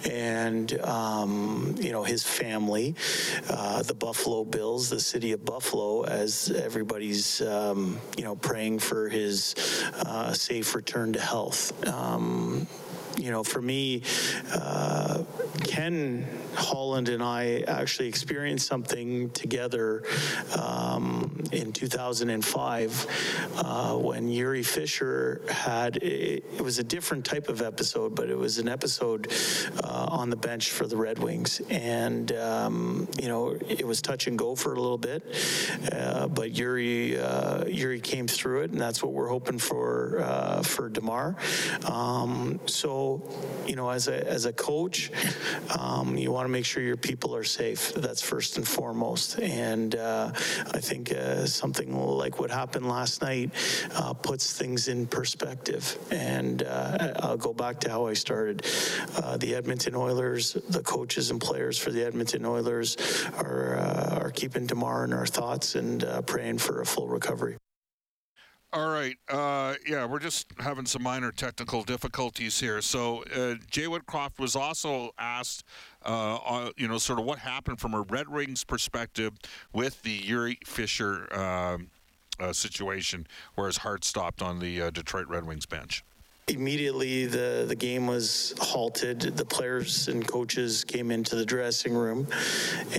and, 0.04 0.80
um, 0.82 1.76
you 1.80 1.94
know, 1.94 2.04
his 2.04 2.24
family, 2.24 2.94
uh, 3.50 3.84
the 3.84 3.94
Buffalo 3.94 4.44
Bills, 4.44 4.90
the 4.90 5.00
city 5.00 5.32
of 5.32 5.46
Buffalo, 5.46 6.04
as 6.04 6.52
everybody's, 6.52 7.40
um, 7.40 8.02
you 8.18 8.26
know, 8.26 8.36
praying 8.36 8.80
for 8.80 9.08
his 9.08 9.56
uh, 10.06 10.34
safe 10.34 10.76
return 10.76 11.14
to 11.14 11.22
health. 11.22 11.72
Um, 11.88 12.68
you 13.18 13.32
know, 13.32 13.44
for 13.44 13.62
me, 13.62 14.04
uh, 14.54 15.24
Ken 15.64 16.28
Holland 16.58 17.08
and 17.10 17.22
I 17.22 17.64
actually 17.68 18.08
experienced 18.08 18.68
something 18.68 19.30
together 19.30 20.04
um, 20.60 21.44
in 21.52 21.72
2005 21.72 23.52
uh, 23.58 23.96
when 23.96 24.28
Jiri 24.28 24.66
Fischer 24.66 25.42
had, 25.50 25.98
it, 25.98 26.44
it, 26.58 26.62
was 26.62 26.80
a 26.80 26.84
different 26.84 27.26
type 27.26 27.48
of 27.48 27.62
episode, 27.62 28.16
but 28.16 28.30
it 28.30 28.38
was 28.38 28.58
an 28.58 28.68
episode 28.68 29.32
uh, 29.84 30.08
on 30.10 30.32
the 30.32 30.36
bench 30.36 30.72
for 30.72 30.88
the 30.88 30.98
Red 30.98 31.20
Wings. 31.20 31.62
And, 31.70 32.32
um, 32.34 33.08
you 33.22 33.28
know, 33.28 33.52
it 33.68 33.86
was 33.86 34.02
touch 34.02 34.26
and 34.26 34.38
go 34.38 34.56
for 34.56 34.74
a 34.74 34.80
little 34.80 34.98
bit, 34.98 35.24
uh, 35.92 36.28
but 36.28 36.54
Jiri, 36.54 37.22
uh, 37.22 37.66
Jiri 37.66 38.02
came 38.02 38.28
through 38.28 38.64
it, 38.64 38.72
and 38.72 38.82
that's 38.82 39.04
what 39.04 39.14
we're 39.14 39.30
hoping 39.30 39.60
for, 39.60 40.22
uh, 40.24 40.64
for 40.64 40.90
Damar. 40.90 41.36
Um, 41.86 42.60
so, 42.66 43.22
you 43.68 43.76
know, 43.76 43.90
as 43.90 44.08
a, 44.08 44.28
as 44.28 44.46
a 44.46 44.54
coach, 44.54 45.12
um, 45.78 46.18
you 46.18 46.32
want 46.32 46.47
to 46.48 46.52
make 46.52 46.66
sure 46.66 46.82
your 46.82 46.98
people 46.98 47.36
are 47.36 47.44
safe. 47.44 47.94
That's 47.94 48.22
first 48.22 48.58
and 48.58 48.68
foremost. 48.68 49.40
And 49.40 49.96
uh, 49.96 50.32
I 50.34 50.80
think 50.80 51.12
uh, 51.12 51.46
something 51.46 51.96
like 51.96 52.40
what 52.40 52.50
happened 52.50 52.88
last 52.88 53.22
night 53.22 53.52
uh, 53.96 54.14
puts 54.14 54.58
things 54.58 54.88
in 54.88 55.06
perspective. 55.08 55.98
And 56.12 56.64
uh, 56.64 57.14
I'll 57.20 57.38
go 57.38 57.54
back 57.54 57.80
to 57.82 57.90
how 57.90 58.08
I 58.08 58.14
started. 58.14 58.66
Uh, 59.16 59.38
the 59.38 59.56
Edmonton 59.56 59.96
Oilers, 59.96 60.54
the 60.70 60.82
coaches 60.82 61.32
and 61.32 61.40
players 61.40 61.78
for 61.78 61.92
the 61.92 62.06
Edmonton 62.06 62.46
Oilers 62.46 62.98
are, 63.38 63.78
uh, 63.78 64.20
are 64.22 64.32
keeping 64.32 64.66
Damar 64.66 65.04
in 65.04 65.14
our 65.14 65.26
thoughts 65.26 65.76
and 65.76 66.06
praying 66.26 66.60
for 66.60 66.82
a 66.82 66.86
full 66.86 67.08
recovery. 67.08 67.58
All 68.74 68.90
right. 68.90 69.16
Uh, 69.30 69.76
yeah, 69.88 70.06
we're 70.06 70.20
just 70.20 70.48
having 70.60 70.86
some 70.86 71.02
minor 71.02 71.32
technical 71.32 71.84
difficulties 71.84 72.60
here. 72.60 72.82
So, 72.82 73.24
uh, 73.34 73.56
Jay 73.72 73.86
Woodcroft 73.86 74.40
was 74.40 74.58
also 74.58 75.12
asked, 75.18 75.64
uh, 76.08 76.36
uh 76.36 76.72
you 76.78 76.88
know, 76.88 76.98
sort 76.98 77.20
of 77.20 77.26
what 77.26 77.40
happened 77.40 77.80
from 77.80 77.94
a 77.94 78.02
Red 78.02 78.30
Wings 78.30 78.64
perspective 78.64 79.34
with 79.74 80.02
the 80.04 80.22
Jiri 80.22 80.58
Fischer 80.66 81.34
um, 81.38 81.90
uh, 82.40 82.54
situation, 82.54 83.28
where 83.56 83.68
his 83.68 83.78
heart 83.78 84.04
stopped 84.04 84.42
on 84.42 84.60
the 84.60 84.82
uh, 84.82 84.90
Detroit 84.90 85.28
Red 85.28 85.46
Wings 85.46 85.66
bench. 85.66 86.04
Immediately, 86.50 87.26
the, 87.26 87.66
the 87.68 87.76
game 87.76 88.08
was 88.08 88.54
halted. 88.58 89.20
The 89.20 89.44
players 89.44 90.08
and 90.08 90.26
coaches 90.26 90.86
came 90.86 91.12
into 91.12 91.36
the 91.36 91.46
dressing 91.46 91.94
room, 91.94 92.26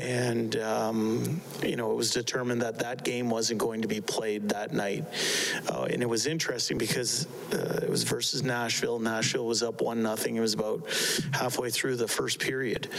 and 0.02 0.54
um, 0.56 1.40
you 1.62 1.74
know 1.74 1.90
it 1.90 1.94
was 1.94 2.10
determined 2.10 2.60
that 2.60 2.78
that 2.80 3.04
game 3.04 3.30
wasn't 3.30 3.58
going 3.58 3.80
to 3.80 3.88
be 3.88 4.02
played 4.02 4.50
that 4.50 4.74
night. 4.74 5.06
Uh, 5.66 5.84
and 5.84 6.02
it 6.02 6.08
was 6.10 6.26
interesting 6.26 6.76
because 6.76 7.26
uh, 7.54 7.80
it 7.82 7.88
was 7.88 8.02
versus 8.02 8.42
Nashville. 8.42 8.98
Nashville 8.98 9.46
was 9.46 9.62
up 9.62 9.80
one 9.80 10.02
nothing. 10.02 10.36
It 10.36 10.40
was 10.40 10.52
about 10.52 10.86
halfway 11.32 11.70
through 11.70 11.96
the 11.96 12.06
first 12.06 12.40
period, 12.40 12.90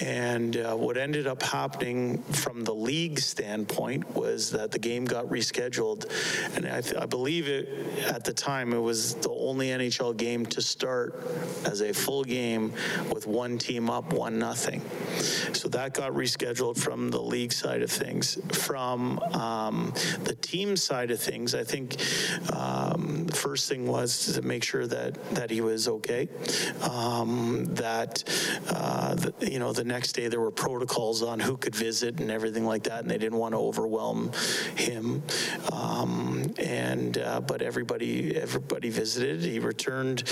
and 0.00 0.56
uh, 0.56 0.74
what 0.74 0.96
ended 0.96 1.26
up 1.26 1.42
happening 1.42 2.22
from 2.32 2.64
the 2.64 2.74
league 2.74 3.18
standpoint 3.18 4.16
was 4.16 4.52
that 4.52 4.70
the 4.70 4.78
game 4.78 5.04
got 5.04 5.26
rescheduled, 5.26 6.06
and 6.56 6.66
I, 6.66 6.80
th- 6.80 6.96
I 6.96 7.04
believe 7.04 7.46
it 7.46 7.68
at 8.06 8.24
the 8.24 8.32
time 8.32 8.72
it 8.72 8.80
was 8.80 9.16
the 9.16 9.30
only 9.30 9.70
NHL 9.82 10.16
game 10.16 10.46
to 10.46 10.62
start 10.62 11.14
as 11.64 11.80
a 11.80 11.92
full 11.92 12.24
game 12.24 12.72
with 13.12 13.26
one 13.26 13.58
team 13.58 13.90
up, 13.90 14.12
one 14.12 14.38
nothing. 14.38 14.80
So 15.52 15.68
that 15.68 15.94
got 15.94 16.12
rescheduled 16.12 16.78
from 16.78 17.10
the 17.10 17.20
league 17.20 17.52
side 17.52 17.82
of 17.82 17.90
things. 17.90 18.38
From 18.52 19.18
um, 19.34 19.92
the 20.24 20.34
team 20.34 20.76
side 20.76 21.10
of 21.10 21.20
things, 21.20 21.54
I 21.54 21.64
think 21.64 21.96
um, 22.54 23.26
the 23.26 23.36
first 23.36 23.68
thing 23.68 23.86
was 23.86 24.34
to 24.34 24.42
make 24.42 24.64
sure 24.64 24.86
that 24.86 25.22
that 25.34 25.50
he 25.50 25.60
was 25.60 25.88
okay. 25.88 26.28
Um, 26.90 27.66
that 27.74 28.24
uh, 28.68 29.14
the, 29.14 29.34
you 29.50 29.58
know 29.58 29.72
the 29.72 29.84
next 29.84 30.12
day 30.12 30.28
there 30.28 30.40
were 30.40 30.50
protocols 30.50 31.22
on 31.22 31.40
who 31.40 31.56
could 31.56 31.74
visit 31.74 32.20
and 32.20 32.30
everything 32.30 32.66
like 32.66 32.84
that, 32.84 33.00
and 33.00 33.10
they 33.10 33.18
didn't 33.18 33.38
want 33.38 33.52
to 33.54 33.58
overwhelm 33.58 34.32
him. 34.76 35.22
Um, 35.72 36.54
and 36.58 37.18
uh, 37.18 37.40
but 37.40 37.62
everybody 37.62 38.36
everybody 38.36 38.90
visited. 38.90 39.42
He 39.42 39.58
returned 39.72 40.22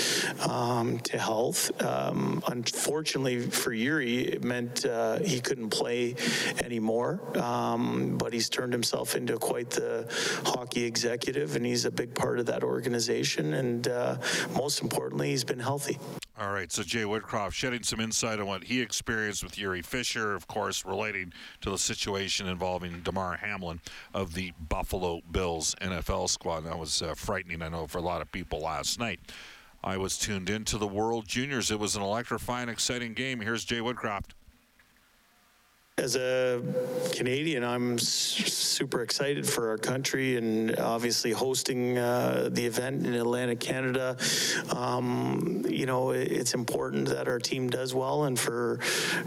um, 0.47 0.99
to 0.99 1.17
health. 1.17 1.59
Um, 1.83 2.43
unfortunately 2.47 3.41
for 3.41 3.71
Jiri, 3.71 4.27
it 4.35 4.43
meant 4.43 4.85
uh, 4.85 5.17
he 5.19 5.39
couldn't 5.39 5.71
play 5.71 6.15
anymore, 6.63 7.19
um, 7.37 8.17
but 8.17 8.33
he's 8.33 8.49
turned 8.49 8.71
himself 8.71 9.15
into 9.15 9.37
quite 9.37 9.71
the 9.71 10.05
hockey 10.45 10.83
executive, 10.83 11.55
and 11.55 11.65
he's 11.65 11.85
a 11.85 11.91
big 11.91 12.13
part 12.13 12.37
of 12.39 12.45
that 12.45 12.63
organization. 12.63 13.53
And 13.55 13.87
uh, 13.87 14.17
most 14.55 14.83
importantly, 14.83 15.29
he's 15.31 15.43
been 15.43 15.59
healthy. 15.71 15.97
All 16.41 16.49
right, 16.49 16.71
so 16.71 16.81
Jay 16.81 17.03
Woodcroft 17.03 17.51
shedding 17.53 17.83
some 17.83 17.99
insight 17.99 18.39
on 18.39 18.47
what 18.47 18.63
he 18.63 18.81
experienced 18.81 19.43
with 19.43 19.57
Jiri 19.57 19.85
Fischer, 19.85 20.33
of 20.33 20.47
course, 20.47 20.83
relating 20.83 21.33
to 21.61 21.69
the 21.69 21.77
situation 21.77 22.47
involving 22.47 23.01
Damar 23.01 23.37
Hamlin 23.37 23.79
of 24.15 24.33
the 24.33 24.51
Buffalo 24.67 25.21
Bills 25.31 25.75
NFL 25.81 26.29
squad. 26.29 26.61
That 26.61 26.79
was 26.79 27.03
uh, 27.03 27.13
frightening, 27.13 27.61
I 27.61 27.69
know, 27.69 27.85
for 27.85 27.99
a 27.99 28.01
lot 28.01 28.23
of 28.23 28.31
people 28.31 28.59
last 28.59 28.97
night. 28.97 29.19
I 29.83 29.97
was 29.97 30.17
tuned 30.17 30.49
into 30.49 30.79
the 30.79 30.87
World 30.87 31.27
Juniors. 31.27 31.69
It 31.69 31.79
was 31.79 31.95
an 31.95 32.01
electrifying, 32.01 32.69
exciting 32.69 33.13
game. 33.13 33.39
Here's 33.39 33.63
Jay 33.63 33.79
Woodcroft 33.79 34.31
as 35.97 36.15
a 36.15 36.61
Canadian, 37.13 37.63
I'm 37.63 37.99
super 37.99 38.61
super 38.81 39.03
excited 39.03 39.47
for 39.47 39.69
our 39.69 39.77
country 39.77 40.37
and 40.37 40.75
obviously 40.79 41.31
hosting 41.31 41.99
uh, 41.99 42.49
the 42.51 42.65
event 42.65 43.05
in 43.05 43.13
Atlantic 43.13 43.59
Canada. 43.59 44.17
Um, 44.75 45.63
you 45.69 45.85
know, 45.85 46.09
it, 46.09 46.31
it's 46.31 46.55
important 46.55 47.09
that 47.09 47.27
our 47.27 47.37
team 47.37 47.69
does 47.69 47.93
well 47.93 48.23
and 48.23 48.39
for 48.39 48.77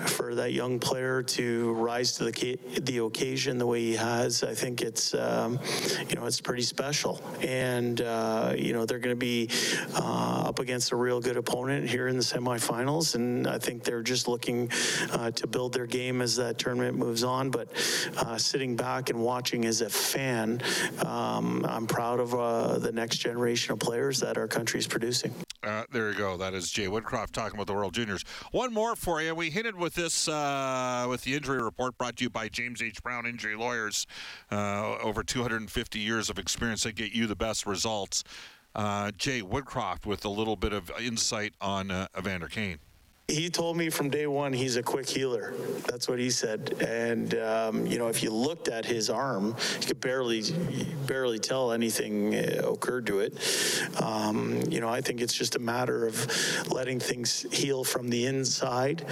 for 0.06 0.34
that 0.34 0.52
young 0.52 0.80
player 0.80 1.22
to 1.22 1.72
rise 1.74 2.14
to 2.14 2.24
the 2.24 2.58
the 2.80 2.98
occasion 2.98 3.58
the 3.58 3.66
way 3.66 3.80
he 3.80 3.94
has. 3.94 4.42
I 4.42 4.54
think 4.54 4.82
it's 4.82 5.14
um, 5.14 5.60
you 6.08 6.16
know 6.16 6.26
it's 6.26 6.40
pretty 6.40 6.62
special, 6.62 7.22
and 7.40 8.00
uh, 8.00 8.54
you 8.56 8.72
know 8.72 8.86
they're 8.86 8.98
going 8.98 9.14
to 9.14 9.26
be 9.34 9.50
uh, 9.94 10.46
up 10.48 10.58
against 10.58 10.90
a 10.90 10.96
real 10.96 11.20
good 11.20 11.36
opponent 11.36 11.88
here 11.88 12.08
in 12.08 12.16
the 12.16 12.24
semifinals, 12.24 13.14
and 13.14 13.46
I 13.46 13.58
think 13.58 13.84
they're 13.84 14.02
just 14.02 14.26
looking 14.26 14.68
uh, 15.12 15.30
to 15.30 15.46
build 15.46 15.74
their 15.74 15.86
game 15.86 16.20
as 16.20 16.34
that 16.36 16.53
tournament 16.58 16.96
moves 16.96 17.24
on. 17.24 17.50
But 17.50 17.68
uh, 18.16 18.38
sitting 18.38 18.76
back 18.76 19.10
and 19.10 19.18
watching 19.20 19.64
as 19.64 19.80
a 19.80 19.90
fan, 19.90 20.62
um, 21.04 21.64
I'm 21.68 21.86
proud 21.86 22.20
of 22.20 22.34
uh, 22.34 22.78
the 22.78 22.92
next 22.92 23.18
generation 23.18 23.72
of 23.72 23.78
players 23.78 24.20
that 24.20 24.36
our 24.36 24.48
country 24.48 24.80
is 24.80 24.86
producing. 24.86 25.34
Uh, 25.62 25.84
there 25.92 26.10
you 26.10 26.18
go. 26.18 26.36
That 26.36 26.52
is 26.52 26.70
Jay 26.70 26.86
Woodcroft 26.86 27.32
talking 27.32 27.56
about 27.56 27.66
the 27.66 27.72
World 27.72 27.94
Juniors. 27.94 28.22
One 28.52 28.72
more 28.72 28.94
for 28.94 29.22
you. 29.22 29.34
We 29.34 29.48
hinted 29.48 29.76
with 29.76 29.94
this 29.94 30.28
uh, 30.28 31.06
with 31.08 31.22
the 31.22 31.34
injury 31.34 31.62
report 31.62 31.96
brought 31.96 32.16
to 32.16 32.24
you 32.24 32.30
by 32.30 32.48
James 32.48 32.82
H. 32.82 33.02
Brown 33.02 33.24
Injury 33.24 33.56
Lawyers. 33.56 34.06
Uh, 34.50 34.98
over 34.98 35.22
250 35.22 35.98
years 35.98 36.28
of 36.28 36.38
experience 36.38 36.82
that 36.82 36.96
get 36.96 37.12
you 37.12 37.26
the 37.26 37.36
best 37.36 37.66
results. 37.66 38.24
Uh, 38.74 39.10
Jay 39.12 39.40
Woodcroft 39.40 40.04
with 40.04 40.24
a 40.24 40.28
little 40.28 40.56
bit 40.56 40.72
of 40.72 40.90
insight 41.00 41.54
on 41.60 41.90
uh, 41.90 42.08
Evander 42.18 42.48
Kane 42.48 42.78
he 43.26 43.48
told 43.48 43.76
me 43.76 43.88
from 43.88 44.10
day 44.10 44.26
one 44.26 44.52
he's 44.52 44.76
a 44.76 44.82
quick 44.82 45.08
healer. 45.08 45.54
That's 45.88 46.08
what 46.08 46.18
he 46.18 46.30
said. 46.30 46.76
And 46.86 47.34
um, 47.36 47.86
you 47.86 47.96
know, 47.96 48.08
if 48.08 48.22
you 48.22 48.30
looked 48.30 48.68
at 48.68 48.84
his 48.84 49.08
arm, 49.08 49.56
you 49.80 49.86
could 49.86 50.00
barely 50.00 50.42
barely 51.06 51.38
tell 51.38 51.72
anything 51.72 52.34
uh, 52.34 52.70
occurred 52.70 53.06
to 53.06 53.20
it. 53.20 53.32
Um, 54.02 54.60
you 54.68 54.80
know, 54.80 54.90
I 54.90 55.00
think 55.00 55.22
it's 55.22 55.32
just 55.32 55.56
a 55.56 55.58
matter 55.58 56.06
of 56.06 56.70
letting 56.70 57.00
things 57.00 57.46
heal 57.50 57.82
from 57.82 58.10
the 58.10 58.26
inside, 58.26 59.06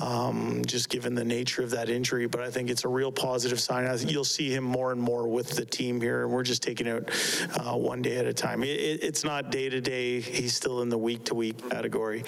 um, 0.00 0.62
just 0.64 0.88
given 0.88 1.16
the 1.16 1.24
nature 1.24 1.62
of 1.62 1.70
that 1.70 1.90
injury. 1.90 2.26
But 2.28 2.42
I 2.42 2.50
think 2.50 2.70
it's 2.70 2.84
a 2.84 2.88
real 2.88 3.10
positive 3.10 3.58
sign. 3.58 3.86
I 3.86 3.96
think 3.96 4.12
you'll 4.12 4.24
see 4.24 4.48
him 4.48 4.62
more 4.62 4.92
and 4.92 5.00
more 5.00 5.26
with 5.26 5.50
the 5.50 5.64
team 5.64 6.00
here, 6.00 6.22
and 6.22 6.32
we're 6.32 6.44
just 6.44 6.62
taking 6.62 6.86
it 6.86 7.10
uh, 7.58 7.76
one 7.76 8.00
day 8.00 8.16
at 8.18 8.26
a 8.26 8.32
time. 8.32 8.62
It, 8.62 8.68
it, 8.68 9.02
it's 9.02 9.24
not 9.24 9.50
day 9.50 9.68
to 9.68 9.80
day. 9.80 10.20
He's 10.20 10.54
still 10.54 10.82
in 10.82 10.88
the 10.88 10.98
week 10.98 11.24
to 11.24 11.34
week 11.34 11.68
category, 11.68 12.22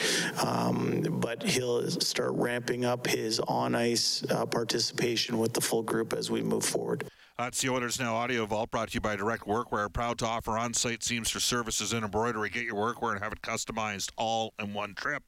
um, 0.44 1.02
but 1.08 1.27
but 1.28 1.42
he'll 1.42 1.86
start 1.90 2.32
ramping 2.36 2.86
up 2.86 3.06
his 3.06 3.38
on 3.40 3.74
ice 3.74 4.24
uh, 4.30 4.46
participation 4.46 5.36
with 5.36 5.52
the 5.52 5.60
full 5.60 5.82
group 5.82 6.14
as 6.14 6.30
we 6.30 6.42
move 6.42 6.64
forward. 6.64 7.04
That's 7.36 7.60
the 7.60 7.68
Oilers 7.68 8.00
Now 8.00 8.14
Audio 8.16 8.46
Vault 8.46 8.70
brought 8.70 8.88
to 8.88 8.94
you 8.94 9.02
by 9.02 9.14
Direct 9.14 9.44
Workwear. 9.46 9.92
Proud 9.92 10.18
to 10.20 10.26
offer 10.26 10.56
on 10.56 10.72
site 10.72 11.04
seamstress 11.04 11.44
services 11.44 11.92
and 11.92 12.02
embroidery. 12.02 12.48
Get 12.48 12.64
your 12.64 12.76
workwear 12.76 13.12
and 13.12 13.22
have 13.22 13.32
it 13.32 13.42
customized 13.42 14.10
all 14.16 14.54
in 14.58 14.72
one 14.72 14.94
trip. 14.94 15.22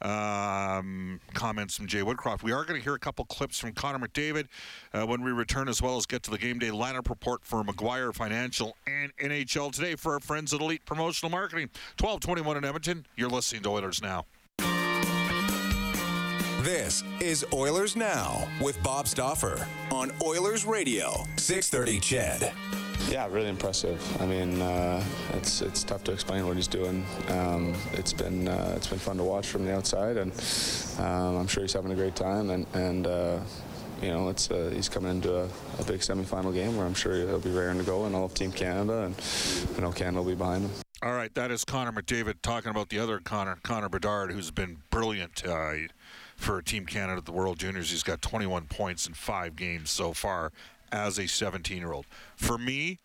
Um, 0.00 1.18
comments 1.34 1.76
from 1.76 1.88
Jay 1.88 2.02
Woodcroft. 2.02 2.44
We 2.44 2.52
are 2.52 2.64
going 2.64 2.78
to 2.78 2.84
hear 2.84 2.94
a 2.94 3.00
couple 3.00 3.24
clips 3.24 3.58
from 3.58 3.72
Connor 3.72 4.06
McDavid 4.06 4.46
uh, 4.94 5.04
when 5.06 5.22
we 5.22 5.32
return, 5.32 5.68
as 5.68 5.82
well 5.82 5.96
as 5.96 6.06
get 6.06 6.22
to 6.22 6.30
the 6.30 6.38
game 6.38 6.60
day 6.60 6.70
lineup 6.70 7.10
report 7.10 7.44
for 7.44 7.64
McGuire 7.64 8.14
Financial 8.14 8.76
and 8.86 9.10
NHL 9.16 9.72
today 9.72 9.96
for 9.96 10.12
our 10.12 10.20
friends 10.20 10.54
at 10.54 10.60
Elite 10.60 10.86
Promotional 10.86 11.30
Marketing. 11.30 11.68
1221 11.98 12.58
in 12.58 12.64
Edmonton. 12.64 13.06
You're 13.16 13.28
listening 13.28 13.64
to 13.64 13.70
Oilers 13.70 14.00
Now. 14.00 14.24
This 16.62 17.02
is 17.18 17.44
Oilers 17.52 17.96
Now 17.96 18.48
with 18.60 18.80
Bob 18.84 19.08
Stauffer 19.08 19.66
on 19.90 20.12
Oilers 20.22 20.64
Radio, 20.64 21.24
630 21.36 21.98
CHED. 21.98 22.52
Yeah, 23.10 23.26
really 23.32 23.48
impressive. 23.48 24.00
I 24.22 24.26
mean, 24.26 24.62
uh, 24.62 25.02
it's 25.32 25.60
it's 25.60 25.82
tough 25.82 26.04
to 26.04 26.12
explain 26.12 26.46
what 26.46 26.54
he's 26.54 26.68
doing. 26.68 27.04
Um, 27.30 27.74
it's 27.94 28.12
been 28.12 28.46
uh, 28.46 28.74
it's 28.76 28.86
been 28.86 29.00
fun 29.00 29.16
to 29.16 29.24
watch 29.24 29.48
from 29.48 29.64
the 29.64 29.74
outside, 29.74 30.16
and 30.16 30.30
um, 31.00 31.36
I'm 31.36 31.48
sure 31.48 31.64
he's 31.64 31.72
having 31.72 31.90
a 31.90 31.96
great 31.96 32.14
time. 32.14 32.50
And 32.50 32.64
and 32.74 33.08
uh, 33.08 33.40
you 34.00 34.10
know, 34.10 34.28
it's 34.28 34.48
uh, 34.48 34.70
he's 34.72 34.88
coming 34.88 35.10
into 35.10 35.34
a, 35.34 35.48
a, 35.80 35.84
big 35.84 35.98
semifinal 35.98 36.54
game 36.54 36.76
where 36.76 36.86
I'm 36.86 36.94
sure 36.94 37.14
he'll 37.16 37.40
be 37.40 37.50
raring 37.50 37.78
to 37.78 37.84
go, 37.84 38.04
and 38.04 38.14
all 38.14 38.26
of 38.26 38.34
Team 38.34 38.52
Canada, 38.52 39.02
and 39.02 39.16
I 39.76 39.80
know 39.80 39.90
Canada 39.90 40.22
will 40.22 40.30
be 40.30 40.36
behind 40.36 40.66
him. 40.66 40.70
All 41.02 41.14
right, 41.14 41.34
that 41.34 41.50
is 41.50 41.64
Connor 41.64 41.90
McDavid 41.90 42.34
talking 42.42 42.70
about 42.70 42.88
the 42.88 43.00
other 43.00 43.18
Connor, 43.18 43.58
Connor 43.64 43.88
Bedard, 43.88 44.30
who's 44.30 44.52
been 44.52 44.76
brilliant. 44.90 45.44
Uh, 45.44 45.72
for 46.42 46.60
Team 46.60 46.86
Canada 46.86 47.18
at 47.18 47.24
the 47.24 47.32
World 47.32 47.58
Juniors. 47.58 47.90
He's 47.90 48.02
got 48.02 48.20
21 48.20 48.66
points 48.66 49.06
in 49.06 49.14
five 49.14 49.54
games 49.54 49.90
so 49.90 50.12
far 50.12 50.52
as 50.90 51.18
a 51.18 51.28
17 51.28 51.78
year 51.78 51.92
old. 51.92 52.06
For 52.36 52.58
me, 52.58 52.98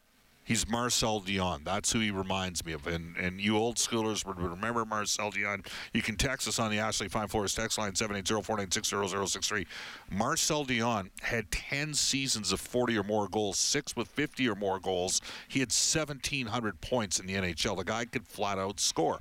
he's 0.43 0.67
Marcel 0.67 1.21
Dionne. 1.21 1.63
That's 1.63 1.91
who 1.91 1.99
he 1.99 2.09
reminds 2.09 2.65
me 2.65 2.73
of. 2.73 2.87
And 2.87 3.15
and 3.15 3.39
you 3.39 3.55
old 3.55 3.75
schoolers 3.75 4.25
would 4.25 4.39
remember 4.39 4.85
Marcel 4.85 5.31
Dionne. 5.31 5.65
You 5.93 6.01
can 6.01 6.15
text 6.15 6.47
us 6.47 6.57
on 6.57 6.71
the 6.71 6.79
Ashley 6.79 7.09
Fine 7.09 7.27
Floors 7.27 7.53
text 7.53 7.77
line 7.77 7.91
780-496-0063. 7.91 9.67
Marcel 10.11 10.65
Dionne 10.65 11.11
had 11.21 11.51
10 11.51 11.93
seasons 11.93 12.51
of 12.51 12.59
40 12.59 12.97
or 12.97 13.03
more 13.03 13.27
goals, 13.27 13.59
six 13.59 13.95
with 13.95 14.07
50 14.07 14.49
or 14.49 14.55
more 14.55 14.79
goals. 14.79 15.21
He 15.47 15.59
had 15.59 15.69
1,700 15.69 16.81
points 16.81 17.19
in 17.19 17.27
the 17.27 17.35
NHL. 17.35 17.77
The 17.77 17.83
guy 17.83 18.05
could 18.05 18.25
flat 18.25 18.57
out 18.57 18.79
score. 18.79 19.19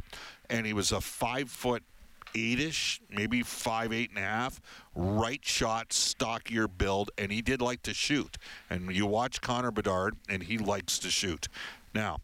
And 0.48 0.64
he 0.64 0.72
was 0.72 0.90
a 0.90 1.00
five 1.02 1.50
foot 1.50 1.82
eight-ish, 2.36 3.00
maybe 3.10 3.42
five, 3.42 3.92
eight 3.92 4.10
and 4.10 4.18
a 4.18 4.22
half. 4.22 4.60
Right 4.94 5.44
shot, 5.44 5.92
stockier 5.92 6.68
build, 6.68 7.10
and 7.18 7.32
he 7.32 7.42
did 7.42 7.60
like 7.60 7.82
to 7.82 7.94
shoot. 7.94 8.36
And 8.70 8.94
you 8.94 9.06
watch 9.06 9.40
Connor 9.40 9.70
Bedard, 9.70 10.16
and 10.28 10.42
he 10.42 10.58
likes 10.58 10.98
to 11.00 11.10
shoot. 11.10 11.48
Now, 11.94 12.18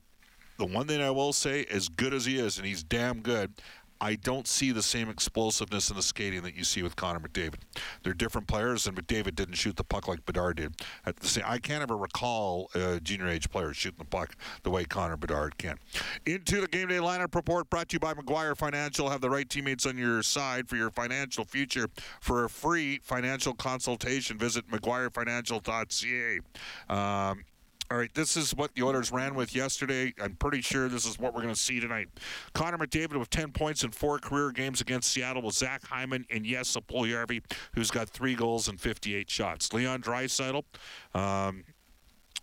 the 0.59 0.67
one 0.67 0.87
thing 0.87 1.01
I 1.01 1.11
will 1.11 1.33
say, 1.33 1.65
as 1.71 1.89
good 1.89 2.15
as 2.15 2.27
he 2.27 2.39
is, 2.39 2.59
and 2.59 2.67
he's 2.67 2.83
damn 2.85 3.21
good, 3.21 3.53
I 4.03 4.17
don't 4.17 4.49
see 4.49 4.73
the 4.73 4.83
same 4.83 5.09
explosiveness 5.09 5.89
in 5.89 5.95
the 5.95 6.03
skating 6.03 6.43
that 6.43 6.57
you 6.57 6.65
see 6.65 6.83
with 6.83 6.97
Connor 6.97 7.21
McDavid. 7.21 7.61
They're 8.03 8.15
different 8.15 8.49
players, 8.49 8.89
and 8.89 8.97
McDavid 8.97 9.37
didn't 9.37 9.55
shoot 9.55 9.77
the 9.77 9.85
puck 9.85 10.09
like 10.09 10.27
Bedard 10.27 10.57
did. 10.57 10.75
At 11.07 11.15
the 11.21 11.29
same, 11.29 11.45
I 11.47 11.59
can't 11.59 11.85
ever 11.85 11.97
recall 11.97 12.69
a 12.75 12.99
junior 12.99 13.29
age 13.29 13.49
player 13.49 13.73
shooting 13.73 14.01
the 14.01 14.05
puck 14.05 14.35
the 14.65 14.71
way 14.71 14.85
Connor 14.85 15.17
Bedard 15.17 15.57
can. 15.57 15.79
Into 16.27 16.61
the 16.61 16.67
game 16.67 16.89
day 16.89 16.97
lineup 16.97 17.33
report 17.37 17.71
brought 17.71 17.91
to 17.91 17.95
you 17.95 18.01
by 18.01 18.13
McGuire 18.13 18.57
Financial. 18.57 19.09
Have 19.09 19.21
the 19.21 19.31
right 19.31 19.49
teammates 19.49 19.87
on 19.87 19.97
your 19.97 20.25
side 20.25 20.69
for 20.69 20.75
your 20.75 20.91
financial 20.91 21.45
future. 21.45 21.87
For 22.21 22.45
a 22.45 22.51
free 22.51 22.99
financial 23.05 23.55
consultation, 23.55 24.37
visit 24.37 24.69
McGuireFinancial.ca. 24.69 26.41
Um, 26.93 27.45
all 27.93 27.99
right, 27.99 28.15
this 28.15 28.39
is 28.39 28.55
what 28.55 28.75
the 28.75 28.83
Oilers 28.83 29.13
ran 29.13 29.35
with 29.35 29.55
yesterday. 29.55 30.15
I'm 30.19 30.35
pretty 30.37 30.63
sure 30.63 30.89
this 30.89 31.05
is 31.05 31.19
what 31.19 31.35
we're 31.35 31.43
going 31.43 31.53
to 31.53 31.61
see 31.61 31.79
tonight. 31.79 32.09
Connor 32.55 32.79
McDavid 32.79 33.19
with 33.19 33.29
10 33.29 33.53
points 33.53 33.85
in 33.85 33.91
four 33.91 34.19
career 34.19 34.51
games 34.51 34.81
against 34.81 35.13
Seattle 35.13 35.43
with 35.43 35.55
Zach 35.55 35.85
Hyman 35.85 36.25
and 36.31 36.43
Jesse 36.43 36.81
Puljujarvi, 36.81 37.43
who's 37.75 37.91
got 37.91 38.09
three 38.09 38.35
goals 38.35 38.67
and 38.69 38.81
58 38.81 39.29
shots. 39.29 39.75
Leon 39.75 40.01
Draisaitl, 40.01 40.65
um, 41.15 41.65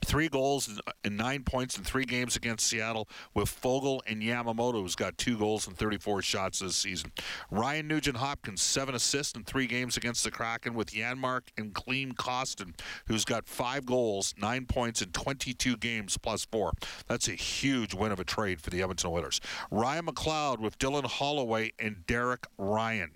Three 0.06 0.30
goals 0.30 0.80
and 1.04 1.18
nine 1.18 1.44
points 1.44 1.78
in 1.78 1.84
three 1.84 2.06
games 2.06 2.36
against 2.36 2.66
Seattle 2.66 3.08
with 3.34 3.50
Foegele 3.50 4.00
and 4.08 4.22
Yamamoto, 4.22 4.82
who's 4.82 4.96
got 4.96 5.18
two 5.18 5.38
goals 5.38 5.68
and 5.68 5.78
34 5.78 6.22
shots 6.22 6.60
this 6.60 6.76
season. 6.76 7.12
Ryan 7.52 7.88
Nugent 7.88 8.18
Hopkins, 8.18 8.62
seven 8.62 8.96
assists 8.96 9.36
in 9.36 9.44
three 9.44 9.68
games 9.68 9.98
against 9.98 10.24
the 10.24 10.32
Kraken 10.32 10.74
with 10.74 10.92
Janmark 10.92 11.42
and 11.58 11.74
Klim 11.74 12.14
Kostin, 12.14 12.74
who's 13.08 13.26
got 13.26 13.48
five 13.48 13.86
goals, 13.86 14.34
nine 14.38 14.66
points 14.66 15.02
in 15.02 15.12
22 15.12 15.78
games 15.78 16.18
plus 16.18 16.46
four. 16.46 16.74
That's 17.08 17.28
a 17.28 17.34
huge 17.34 17.94
win 17.94 18.12
of 18.12 18.20
a 18.20 18.26
trade 18.26 18.62
for 18.62 18.70
the 18.70 18.82
Edmonton 18.82 19.12
Oilers. 19.12 19.42
Ryan 19.70 20.06
McLeod 20.06 20.60
with 20.60 20.80
Dylan 20.80 21.06
Holloway 21.06 21.72
and 21.78 22.06
Derek 22.08 22.48
Ryan. 22.58 23.12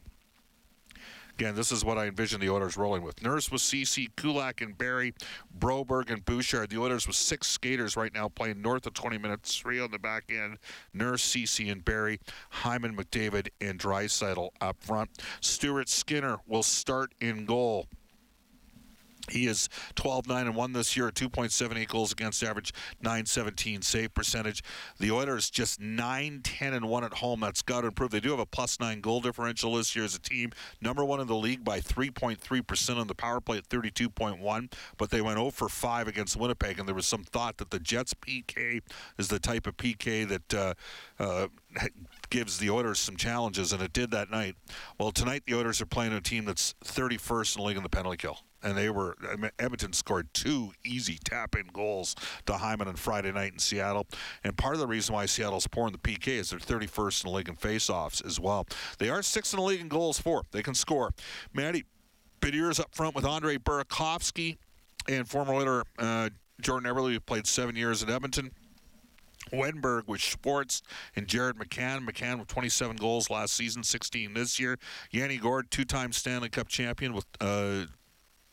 Again, 1.40 1.56
this 1.56 1.72
is 1.72 1.84
what 1.84 1.98
I 1.98 2.06
envision 2.06 2.40
the 2.40 2.50
Oilers 2.50 2.78
rolling 2.78 3.02
with. 3.02 3.24
Nurse 3.24 3.52
with 3.52 3.62
Ceci, 3.62 4.12
Kulak 4.16 4.62
and 4.62 4.78
Barrie, 4.78 5.16
Broberg 5.58 6.12
and 6.12 6.24
Bouchard. 6.24 6.70
The 6.70 6.80
Oilers 6.80 7.08
with 7.08 7.16
six 7.16 7.48
skaters 7.48 7.98
right 7.98 8.14
now 8.14 8.30
playing 8.30 8.62
north 8.62 8.86
of 8.86 8.94
20 8.94 9.18
minutes, 9.18 9.58
three 9.58 9.80
on 9.80 9.90
the 9.90 9.98
back 9.98 10.26
end. 10.30 10.60
Nurse, 10.94 11.24
Ceci 11.24 11.70
and 11.70 11.84
Barrie, 11.84 12.20
Hyman, 12.50 12.96
McDavid, 12.96 13.48
and 13.60 13.80
Draisaitl 13.80 14.52
up 14.62 14.78
front. 14.80 15.10
Stuart 15.42 15.90
Skinner 15.90 16.38
will 16.46 16.64
start 16.64 17.14
in 17.20 17.46
goal. 17.46 17.88
He 19.30 19.48
is 19.48 19.70
12 19.96 20.28
9 20.28 20.48
and 20.48 20.56
1 20.56 20.74
this 20.74 20.98
year, 20.98 21.10
2.78 21.10 21.88
goals 21.88 22.12
against 22.12 22.44
average, 22.44 22.74
917 23.02 23.82
save 23.82 24.14
percentage. 24.14 24.62
The 25.00 25.12
Oilers 25.12 25.50
just 25.50 25.80
9 25.80 26.42
10 26.44 26.74
and 26.74 26.90
1 26.90 27.04
at 27.06 27.14
home. 27.16 27.40
That's 27.40 27.62
got 27.62 27.82
to 27.82 27.88
improve. 27.88 28.12
They 28.12 28.20
do 28.20 28.32
have 28.32 28.40
a 28.40 28.46
plus 28.46 28.82
9 28.82 29.00
goal 29.00 29.22
differential 29.22 29.76
this 29.76 29.96
year 29.96 30.04
as 30.04 30.14
a 30.14 30.20
team. 30.20 30.52
Number 30.82 31.06
one 31.06 31.22
in 31.22 31.28
the 31.28 31.36
league 31.36 31.64
by 31.64 31.80
3.3% 31.80 32.98
on 32.98 33.08
the 33.08 33.16
power 33.16 33.40
play 33.40 33.58
at 33.58 33.70
32.1, 33.70 34.74
but 34.98 35.10
they 35.10 35.22
went 35.22 35.38
0 35.38 35.52
for 35.52 35.70
5 35.70 36.08
against 36.10 36.36
Winnipeg, 36.36 36.78
and 36.78 36.88
there 36.88 36.96
was 36.96 37.08
some 37.08 37.24
thought 37.24 37.58
that 37.58 37.72
the 37.72 37.80
Jets 37.80 38.14
PK 38.14 38.82
is 39.18 39.30
the 39.30 39.40
type 39.40 39.68
of 39.68 39.78
PK 39.78 40.28
that 40.28 40.54
uh, 40.54 40.74
uh, 41.18 41.48
gives 42.30 42.58
the 42.58 42.70
Oilers 42.70 43.00
some 43.00 43.16
challenges, 43.16 43.72
and 43.72 43.82
it 43.82 43.94
did 43.94 44.12
that 44.12 44.30
night. 44.30 44.56
Well, 45.00 45.12
tonight 45.12 45.44
the 45.46 45.56
Oilers 45.56 45.80
are 45.80 45.86
playing 45.86 46.12
a 46.12 46.20
team 46.20 46.44
that's 46.44 46.76
31st 46.84 47.56
in 47.56 47.62
the 47.62 47.68
league 47.68 47.78
in 47.78 47.84
the 47.84 47.90
penalty 47.90 48.18
kill 48.18 48.40
and 48.64 48.78
they 48.78 48.90
were 48.90 49.16
Edmonton 49.60 49.94
scored 49.94 50.34
two 50.34 50.72
easy 50.86 51.18
tap-in 51.24 51.68
goals 51.74 52.16
to 52.46 52.54
Hyman 52.54 52.88
on 52.88 52.96
Friday 52.96 53.32
night 53.32 53.54
in 53.54 53.60
Seattle. 53.60 54.08
And 54.44 54.58
part 54.58 54.74
of 54.74 54.80
the 54.80 54.88
reason 54.88 55.14
why 55.14 55.26
Seattle's 55.26 55.68
poor 55.68 55.88
in 55.88 55.94
the 55.94 56.00
PK 56.00 56.28
is 56.28 56.50
they're 56.50 56.60
31st 56.60 57.26
in 57.26 57.32
the 57.32 57.38
league 57.38 57.50
in 57.50 57.56
face-offs 57.56 58.22
as 58.22 58.40
well. 58.40 58.66
They 59.00 59.10
are 59.10 59.22
sixth 59.22 59.54
in 59.54 59.60
the 59.60 59.66
league 59.66 59.82
in 59.82 59.88
goals 59.88 60.20
for. 60.20 60.44
They 60.52 60.64
can 60.64 60.74
score. 60.76 61.12
Matty 61.54 61.86
Beniers 62.42 62.80
up 62.80 62.94
front 62.94 63.16
with 63.16 63.26
Andre 63.26 63.58
Burakovsky 63.58 64.58
and 65.08 65.28
former 65.28 65.56
leader 65.56 65.84
uh, 65.98 66.30
Jordan 66.62 66.90
Eberle, 66.92 67.12
who 67.12 67.20
played 67.20 67.48
seven 67.48 67.76
years 67.76 68.04
at 68.04 68.10
Edmonton. 68.10 68.52
Wennberg 69.52 70.08
with 70.08 70.22
Schwartz 70.22 70.82
and 71.16 71.28
Jared 71.28 71.58
McCann. 71.58 72.08
McCann 72.08 72.40
with 72.40 72.48
27 72.48 72.96
goals 72.96 73.30
last 73.30 73.54
season, 73.54 73.84
16 73.84 74.34
this 74.34 74.60
year. 74.60 74.78
Yanni 75.12 75.38
Gourde, 75.38 75.70
two-time 75.70 76.12
Stanley 76.12 76.50
Cup 76.50 76.68
champion 76.68 77.14
with 77.14 77.26
uh, 77.42 77.86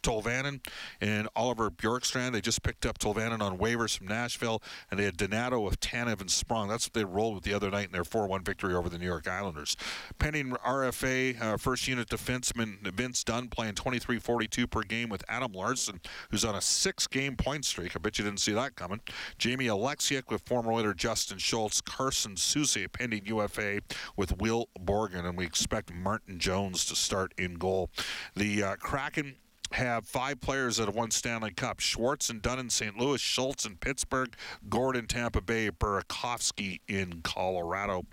Tolvanen 0.03 0.61
and 1.01 1.29
Oliver 1.37 1.71
Bjorkstrand. 1.71 2.33
They 2.33 2.41
just 2.41 2.63
picked 2.63 2.87
up 2.87 2.99
Tolvanen 2.99 3.41
on 3.41 3.59
waivers 3.59 3.97
from 3.97 4.09
Nashville, 4.09 4.63
and 4.91 4.99
they 4.99 5.05
had 5.05 5.17
Donato 5.17 5.67
of 5.67 5.81
Tanev 5.81 6.21
and 6.21 6.31
Sprong. 6.31 6.69
That's 6.69 6.87
what 6.87 6.95
they 6.95 7.05
rolled 7.05 7.35
with 7.35 7.45
the 7.45 7.55
other 7.55 7.71
night 7.71 7.87
in 7.87 7.93
their 7.93 8.05
4-1 8.05 8.45
victory 8.45 8.75
over 8.75 8.89
the 8.89 8.99
New 8.99 9.07
York 9.07 9.29
Islanders. 9.29 9.77
Pending 10.19 10.51
RFA, 10.51 11.41
uh, 11.41 11.57
first 11.57 11.87
unit 11.89 12.09
defenseman 12.09 12.81
Vince 12.93 13.25
Dunn 13.25 13.49
playing 13.49 13.75
23-42 13.75 14.71
per 14.71 14.83
game 14.83 15.09
with 15.09 15.25
Adam 15.29 15.53
Larsson, 15.53 16.01
who's 16.31 16.45
on 16.45 16.55
a 16.55 16.61
six-game 16.61 17.37
point 17.37 17.65
streak. 17.65 17.95
I 17.97 17.99
bet 17.99 18.19
you 18.19 18.25
didn't 18.25 18.41
see 18.41 18.53
that 18.53 18.77
coming. 18.77 19.01
Jamie 19.39 19.67
Oleksiak 19.67 20.31
with 20.31 20.43
former 20.47 20.73
Oiler 20.73 20.95
Justin 20.95 21.39
Schultz, 21.39 21.81
Carson 21.81 22.35
Soucy, 22.35 22.91
pending 22.91 23.27
UFA 23.27 23.81
with 24.17 24.39
Will 24.39 24.69
Borgen, 24.79 25.25
and 25.25 25.37
we 25.37 25.45
expect 25.45 25.93
Martin 25.93 26.39
Jones 26.39 26.85
to 26.87 26.97
start 26.97 27.33
in 27.39 27.55
goal. 27.55 27.91
The 28.35 28.63
uh, 28.63 28.77
Kraken 28.77 29.37
have 29.72 30.06
five 30.06 30.40
players 30.40 30.76
that 30.76 30.87
have 30.87 30.94
won 30.94 31.11
Stanley 31.11 31.52
Cup. 31.52 31.80
Schwartz 31.80 32.30
and 32.30 32.42
Dunn 32.42 32.59
in 32.59 32.70
St. 32.70 32.98
Louis, 32.98 33.20
Schultz 33.20 33.64
in 33.64 33.76
Pittsburgh, 33.76 34.35
Gordon 34.68 35.06
Tampa 35.06 35.40
Bay, 35.40 35.70
Burakovsky 35.70 36.80
in 36.88 37.20
Colorado. 37.22 38.04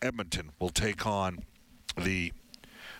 Edmonton 0.00 0.50
will 0.60 0.70
take 0.70 1.06
on 1.06 1.40
the 1.96 2.32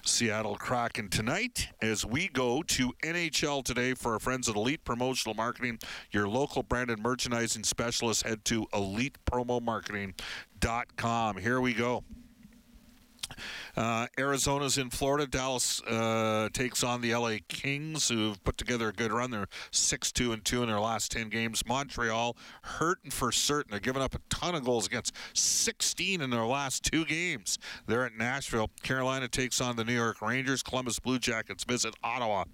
Seattle 0.06 0.56
Kraken 0.56 1.08
tonight 1.08 1.68
as 1.80 2.04
we 2.04 2.28
go 2.28 2.62
to 2.62 2.92
NHL 3.02 3.64
today 3.64 3.94
for 3.94 4.12
our 4.12 4.18
friends 4.18 4.46
at 4.48 4.56
Elite 4.56 4.84
Promotional 4.84 5.34
Marketing, 5.34 5.78
your 6.10 6.28
local 6.28 6.62
branded 6.62 6.98
merchandising 6.98 7.64
specialist. 7.64 8.26
Head 8.26 8.44
to 8.46 8.66
elitepromomarketing.com. 8.66 11.36
Here 11.38 11.60
we 11.60 11.72
go. 11.72 12.04
Uh, 13.76 14.06
Arizona's 14.18 14.78
in 14.78 14.90
Florida. 14.90 15.26
Dallas 15.26 15.82
uh, 15.82 16.48
takes 16.52 16.82
on 16.82 17.00
the 17.00 17.14
LA 17.14 17.36
Kings, 17.48 18.08
who've 18.08 18.42
put 18.44 18.56
together 18.56 18.88
a 18.88 18.92
good 18.92 19.12
run. 19.12 19.30
They're 19.30 19.48
six 19.70 20.12
two 20.12 20.32
and 20.32 20.44
two 20.44 20.62
in 20.62 20.68
their 20.68 20.80
last 20.80 21.12
ten 21.12 21.28
games. 21.28 21.62
Montreal 21.66 22.36
hurting 22.62 23.10
for 23.10 23.32
certain. 23.32 23.70
They're 23.70 23.80
giving 23.80 24.02
up 24.02 24.14
a 24.14 24.20
ton 24.30 24.54
of 24.54 24.64
goals 24.64 24.86
against 24.86 25.14
16 25.34 26.20
in 26.20 26.30
their 26.30 26.44
last 26.44 26.84
two 26.84 27.04
games. 27.04 27.58
They're 27.86 28.06
at 28.06 28.16
Nashville. 28.16 28.70
Carolina 28.82 29.28
takes 29.28 29.60
on 29.60 29.76
the 29.76 29.84
New 29.84 29.94
York 29.94 30.20
Rangers. 30.20 30.62
Columbus 30.62 30.98
Blue 30.98 31.18
Jackets 31.18 31.64
visit 31.64 31.94
Ottawa. 32.02 32.44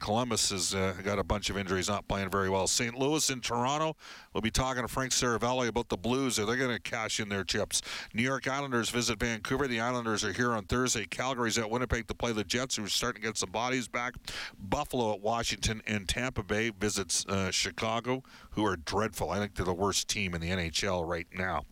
Columbus 0.00 0.50
has 0.50 0.74
uh, 0.74 0.94
got 1.04 1.18
a 1.18 1.24
bunch 1.24 1.50
of 1.50 1.56
injuries, 1.56 1.88
not 1.88 2.08
playing 2.08 2.30
very 2.30 2.48
well. 2.48 2.66
St. 2.66 2.98
Louis 2.98 3.28
and 3.30 3.42
Toronto. 3.42 3.96
We'll 4.32 4.40
be 4.40 4.50
talking 4.50 4.82
to 4.82 4.88
Frank 4.88 5.12
Seravalli 5.12 5.68
about 5.68 5.88
the 5.88 5.96
Blues. 5.96 6.38
Are 6.38 6.46
they 6.46 6.56
going 6.56 6.74
to 6.74 6.80
cash 6.80 7.20
in 7.20 7.28
their 7.28 7.44
chips? 7.44 7.82
New 8.14 8.22
York 8.22 8.48
Islanders 8.48 8.90
visit 8.90 9.20
Vancouver. 9.20 9.68
The 9.68 9.80
Islanders 9.80 10.24
are 10.24 10.32
here 10.32 10.52
on 10.52 10.64
Thursday. 10.64 11.06
Calgary's 11.06 11.58
at 11.58 11.70
Winnipeg 11.70 12.08
to 12.08 12.14
play 12.14 12.32
the 12.32 12.44
Jets, 12.44 12.76
who 12.76 12.84
are 12.84 12.88
starting 12.88 13.22
to 13.22 13.28
get 13.28 13.36
some 13.36 13.50
bodies 13.50 13.88
back. 13.88 14.14
Buffalo 14.58 15.12
at 15.14 15.20
Washington 15.20 15.82
and 15.86 16.08
Tampa 16.08 16.42
Bay 16.42 16.70
visits 16.70 17.26
uh, 17.26 17.50
Chicago, 17.50 18.22
who 18.50 18.64
are 18.64 18.76
dreadful. 18.76 19.30
I 19.30 19.38
think 19.38 19.54
they're 19.54 19.66
the 19.66 19.72
worst 19.72 20.08
team 20.08 20.34
in 20.34 20.40
the 20.40 20.50
NHL 20.50 21.06
right 21.06 21.26
now. 21.32 21.64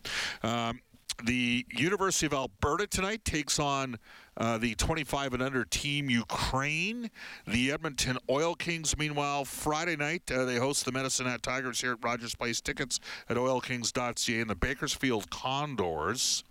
Um, 0.43 0.81
the 1.23 1.65
University 1.71 2.25
of 2.25 2.33
Alberta 2.33 2.87
tonight 2.87 3.25
takes 3.25 3.59
on 3.59 3.97
uh, 4.39 4.57
the 4.57 4.73
25 4.75 5.33
and 5.33 5.43
under 5.43 5.65
team 5.65 6.09
Ukraine. 6.09 7.11
The 7.45 7.71
Edmonton 7.71 8.17
Oil 8.29 8.55
Kings, 8.55 8.97
meanwhile, 8.97 9.45
Friday 9.45 9.95
night 9.95 10.31
uh, 10.31 10.45
they 10.45 10.55
host 10.55 10.85
the 10.85 10.91
Medicine 10.91 11.25
Hat 11.25 11.43
Tigers 11.43 11.81
here 11.81 11.93
at 11.93 12.03
Rogers 12.03 12.35
Place. 12.35 12.61
Tickets 12.61 12.99
at 13.29 13.37
oilkings.ca 13.37 14.39
and 14.39 14.49
the 14.49 14.55
Bakersfield 14.55 15.29
Condors 15.29 16.43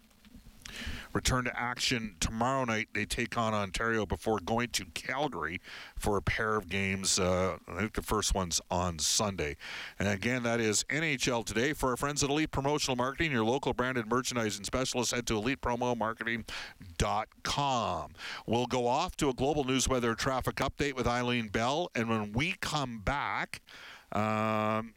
return 1.12 1.44
to 1.44 1.58
action 1.58 2.16
tomorrow 2.20 2.64
night. 2.64 2.88
They 2.94 3.04
take 3.04 3.36
on 3.36 3.54
Ontario 3.54 4.06
before 4.06 4.38
going 4.40 4.68
to 4.70 4.84
Calgary 4.94 5.60
for 5.96 6.16
a 6.16 6.22
pair 6.22 6.56
of 6.56 6.68
games. 6.68 7.18
Uh, 7.18 7.56
I 7.68 7.78
think 7.78 7.94
the 7.94 8.02
first 8.02 8.34
one's 8.34 8.60
on 8.70 8.98
Sunday. 8.98 9.56
And 9.98 10.08
again, 10.08 10.42
that 10.44 10.60
is 10.60 10.84
NHL 10.84 11.44
today. 11.44 11.72
For 11.72 11.90
our 11.90 11.96
friends 11.96 12.22
at 12.22 12.30
Elite 12.30 12.50
Promotional 12.50 12.96
Marketing, 12.96 13.32
your 13.32 13.44
local 13.44 13.72
branded 13.72 14.08
merchandising 14.08 14.64
specialist, 14.64 15.12
head 15.12 15.26
to 15.28 15.34
elitepromomarketing.com. 15.34 18.12
We'll 18.46 18.66
go 18.66 18.86
off 18.86 19.16
to 19.16 19.28
a 19.28 19.34
global 19.34 19.64
news 19.64 19.88
weather 19.88 20.14
traffic 20.14 20.56
update 20.56 20.94
with 20.94 21.06
Eileen 21.06 21.48
Bell. 21.48 21.90
And 21.94 22.08
when 22.08 22.32
we 22.32 22.54
come 22.60 22.98
back, 22.98 23.62
um, 24.12 24.94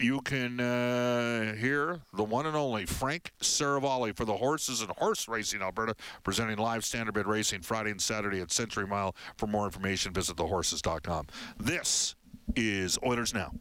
you 0.00 0.20
can 0.20 0.60
uh, 0.60 1.54
hear 1.54 2.00
the 2.14 2.24
one 2.24 2.46
and 2.46 2.56
only 2.56 2.86
Frank 2.86 3.32
Seravalli 3.40 4.14
for 4.14 4.24
the 4.24 4.36
Horses 4.36 4.80
and 4.80 4.90
Horse 4.90 5.28
Racing 5.28 5.62
Alberta, 5.62 5.94
presenting 6.22 6.58
live 6.58 6.82
standardbred 6.82 7.26
racing 7.26 7.62
Friday 7.62 7.90
and 7.90 8.00
Saturday 8.00 8.40
at 8.40 8.52
Century 8.52 8.86
Mile. 8.86 9.14
For 9.36 9.46
more 9.46 9.64
information, 9.64 10.12
visit 10.12 10.36
thehorses.com. 10.36 11.26
This 11.58 12.14
is 12.54 12.98
Oilers 13.04 13.34
Now. 13.34 13.52